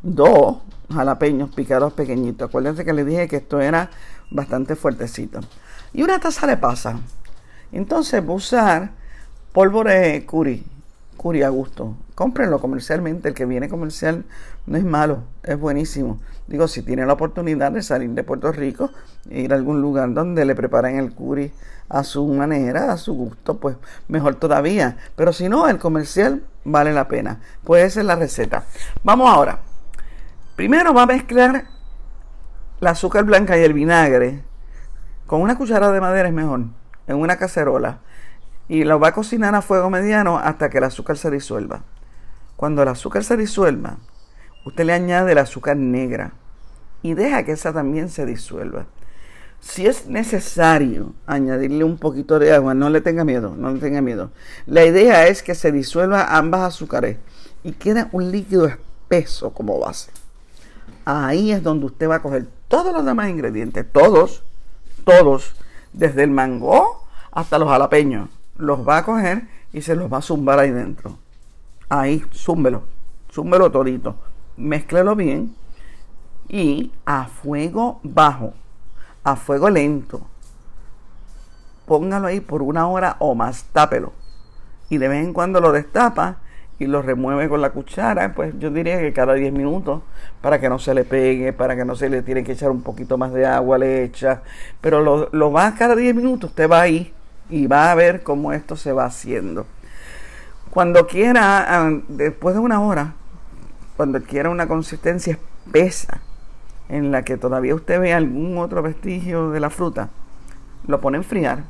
dos 0.03 0.59
jalapeños 0.93 1.51
picados 1.55 1.93
pequeñitos. 1.93 2.49
Acuérdense 2.49 2.85
que 2.85 2.93
les 2.93 3.07
dije 3.07 3.29
que 3.29 3.37
esto 3.37 3.61
era 3.61 3.91
bastante 4.31 4.77
fuertecito. 4.77 5.41
Y 5.93 6.03
una 6.03 6.19
taza 6.19 6.47
de 6.47 6.57
pasa. 6.57 6.99
Entonces 7.71 8.25
voy 8.25 8.35
a 8.35 8.37
usar 8.37 8.91
polvo 9.53 9.85
de 9.85 10.27
curry, 10.27 10.65
curry 11.17 11.43
a 11.43 11.49
gusto. 11.49 11.97
Cómprenlo 12.15 12.61
comercialmente, 12.61 13.29
el 13.29 13.35
que 13.35 13.47
viene 13.47 13.69
comercial 13.69 14.25
no 14.67 14.77
es 14.77 14.85
malo, 14.85 15.25
es 15.43 15.59
buenísimo. 15.59 16.21
Digo, 16.47 16.69
si 16.69 16.83
tienen 16.83 17.07
la 17.07 17.15
oportunidad 17.15 17.73
de 17.73 17.83
salir 17.83 18.11
de 18.11 18.25
Puerto 18.25 18.53
Rico 18.53 18.91
e 19.31 19.41
ir 19.41 19.53
a 19.53 19.57
algún 19.57 19.81
lugar 19.81 20.13
donde 20.13 20.45
le 20.45 20.55
preparen 20.55 20.99
el 20.99 21.15
curry 21.15 21.53
a 21.89 22.05
su 22.05 22.27
manera, 22.27 22.93
a 22.93 22.97
su 22.97 23.15
gusto, 23.15 23.59
pues 23.59 23.77
mejor 24.09 24.37
todavía. 24.37 24.97
Pero 25.17 25.33
si 25.33 25.49
no, 25.49 25.69
el 25.69 25.79
comercial 25.79 26.45
vale 26.65 26.93
la 26.93 27.09
pena. 27.09 27.41
Pues 27.65 27.85
esa 27.85 28.01
es 28.01 28.07
la 28.07 28.17
receta. 28.17 28.65
Vamos 29.03 29.31
ahora 29.31 29.61
Primero 30.57 30.93
va 30.93 31.03
a 31.03 31.07
mezclar 31.07 31.65
la 32.81 32.91
azúcar 32.91 33.25
blanca 33.25 33.57
y 33.57 33.63
el 33.63 33.73
vinagre 33.73 34.45
con 35.27 35.41
una 35.41 35.57
cucharada 35.57 35.93
de 35.93 36.01
madera 36.01 36.29
es 36.29 36.35
mejor, 36.35 36.67
en 37.07 37.17
una 37.17 37.37
cacerola. 37.37 38.01
Y 38.73 38.85
lo 38.85 38.99
va 38.99 39.09
a 39.09 39.13
cocinar 39.13 39.55
a 39.55 39.61
fuego 39.61 39.91
mediano 39.91 40.39
hasta 40.39 40.71
que 40.71 40.79
el 40.79 40.85
azúcar 40.85 41.19
se 41.19 41.31
disuelva. 41.31 41.83
Cuando 42.57 42.83
el 42.83 42.89
azúcar 42.89 43.23
se 43.23 43.37
disuelva, 43.37 43.99
usted 44.65 44.85
le 44.85 44.95
añade 44.95 45.33
el 45.33 45.39
azúcar 45.39 45.77
negra 45.77 46.33
y 47.03 47.13
deja 47.13 47.45
que 47.45 47.53
esa 47.53 47.73
también 47.73 48.09
se 48.09 48.25
disuelva. 48.25 48.87
Si 49.61 49.87
es 49.87 50.07
necesario 50.07 51.13
añadirle 51.27 51.85
un 51.85 51.99
poquito 51.99 52.39
de 52.39 52.55
agua, 52.55 52.73
no 52.73 52.89
le 52.89 53.01
tenga 53.03 53.25
miedo, 53.25 53.55
no 53.57 53.71
le 53.73 53.79
tenga 53.79 54.01
miedo. 54.01 54.31
La 54.67 54.85
idea 54.85 55.27
es 55.27 55.43
que 55.43 55.55
se 55.55 55.71
disuelva 55.71 56.37
ambas 56.37 56.63
azúcares 56.63 57.19
y 57.63 57.73
queda 57.73 58.09
un 58.13 58.31
líquido 58.33 58.67
espeso 58.67 59.53
como 59.53 59.79
base 59.79 60.11
ahí 61.05 61.53
es 61.53 61.63
donde 61.63 61.87
usted 61.87 62.09
va 62.09 62.17
a 62.17 62.23
coger 62.23 62.47
todos 62.69 62.93
los 62.93 63.05
demás 63.05 63.29
ingredientes, 63.29 63.87
todos, 63.91 64.43
todos, 65.05 65.55
desde 65.93 66.23
el 66.23 66.31
mango 66.31 67.05
hasta 67.31 67.59
los 67.59 67.69
jalapeños, 67.69 68.29
los 68.57 68.87
va 68.87 68.99
a 68.99 69.05
coger 69.05 69.49
y 69.73 69.83
se 69.83 69.97
los 69.97 70.13
va 70.13 70.19
a 70.19 70.23
zumbar 70.23 70.59
ahí 70.59 70.71
dentro. 70.71 71.19
Ahí, 71.89 72.25
zúmbelo, 72.33 72.85
zúmbelo 73.31 73.71
todito, 73.71 74.17
mézclelo 74.57 75.15
bien 75.17 75.55
y 76.49 76.93
a 77.05 77.27
fuego 77.27 78.01
bajo, 78.03 78.55
a 79.25 79.37
fuego 79.37 79.71
lento. 79.71 80.27
Póngalo 81.87 82.29
ahí 82.29 82.41
por 82.41 82.63
una 82.63 82.87
hora 82.89 83.17
o 83.19 83.35
más, 83.35 83.65
tápelo. 83.73 84.13
Y 84.89 84.99
de 84.99 85.09
vez 85.09 85.25
en 85.25 85.33
cuando 85.33 85.61
lo 85.61 85.73
destapa 85.73 86.39
y 86.79 86.87
lo 86.87 87.03
remueve 87.03 87.49
con 87.49 87.61
la 87.61 87.71
cuchara, 87.71 88.35
pues 88.35 88.55
yo 88.59 88.71
diría 88.71 88.99
que 89.01 89.13
cada 89.13 89.35
10 89.35 89.53
minutos, 89.53 90.03
para 90.41 90.61
que 90.61 90.69
no 90.69 90.79
se 90.79 90.95
le 90.95 91.05
pegue, 91.05 91.53
para 91.53 91.77
que 91.77 91.85
no 91.85 91.95
se 91.95 92.09
le 92.09 92.23
tiene 92.23 92.45
que 92.45 92.53
echar 92.53 92.71
un 92.71 92.83
poquito 92.83 93.17
más 93.17 93.33
de 93.33 93.47
agua, 93.47 93.79
le 93.79 94.05
echa, 94.05 94.43
pero 94.81 95.01
lo, 95.01 95.29
lo 95.33 95.53
va 95.53 95.75
cada 95.75 95.95
10 95.95 96.15
minutos, 96.15 96.51
usted 96.51 96.71
va 96.71 96.83
ahí 96.83 97.13
y 97.49 97.67
va 97.67 97.91
a 97.91 97.95
ver 97.95 98.23
cómo 98.23 98.53
esto 98.53 98.77
se 98.77 98.93
va 98.93 99.05
haciendo. 99.05 99.67
Cuando 100.71 101.07
quiera, 101.07 101.67
ah, 101.69 101.91
después 102.09 102.55
de 102.55 102.61
una 102.61 102.81
hora, 102.81 103.15
cuando 103.97 104.23
quiera 104.23 104.49
una 104.49 104.67
consistencia 104.67 105.39
espesa, 105.67 106.21
en 106.89 107.11
la 107.11 107.23
que 107.23 107.37
todavía 107.37 107.75
usted 107.75 108.01
ve 108.01 108.13
algún 108.13 108.59
otro 108.59 108.83
vestigio 108.83 109.51
de 109.51 109.61
la 109.61 109.71
fruta, 109.71 110.11
lo 110.87 111.01
pone 111.01 111.17
a 111.17 111.21
enfriar. 111.21 111.65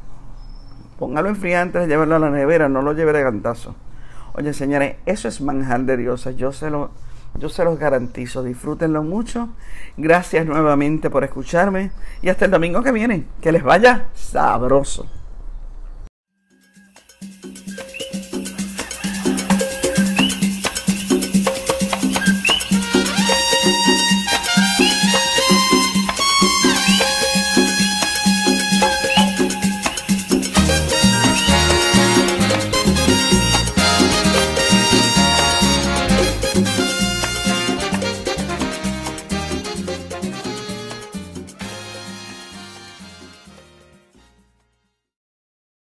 Póngalo 0.98 1.28
a 1.28 1.30
enfriar 1.30 1.62
antes 1.62 1.82
de 1.82 1.88
llevarlo 1.88 2.16
a 2.16 2.20
la 2.20 2.30
nevera, 2.30 2.68
no 2.68 2.82
lo 2.82 2.92
lleve 2.92 3.12
de 3.12 3.22
cantazo. 3.22 3.74
Oye, 4.34 4.54
señores, 4.54 4.96
eso 5.04 5.28
es 5.28 5.40
manjar 5.40 5.82
de 5.82 5.96
Dios. 5.96 6.28
Yo 6.36 6.52
se 6.52 6.70
lo, 6.70 6.90
yo 7.34 7.48
se 7.48 7.64
los 7.64 7.78
garantizo. 7.78 8.42
Disfrútenlo 8.42 9.02
mucho. 9.02 9.50
Gracias 9.96 10.46
nuevamente 10.46 11.10
por 11.10 11.22
escucharme. 11.22 11.92
Y 12.22 12.30
hasta 12.30 12.46
el 12.46 12.50
domingo 12.50 12.82
que 12.82 12.92
viene. 12.92 13.26
Que 13.42 13.52
les 13.52 13.62
vaya 13.62 14.06
sabroso. 14.14 15.06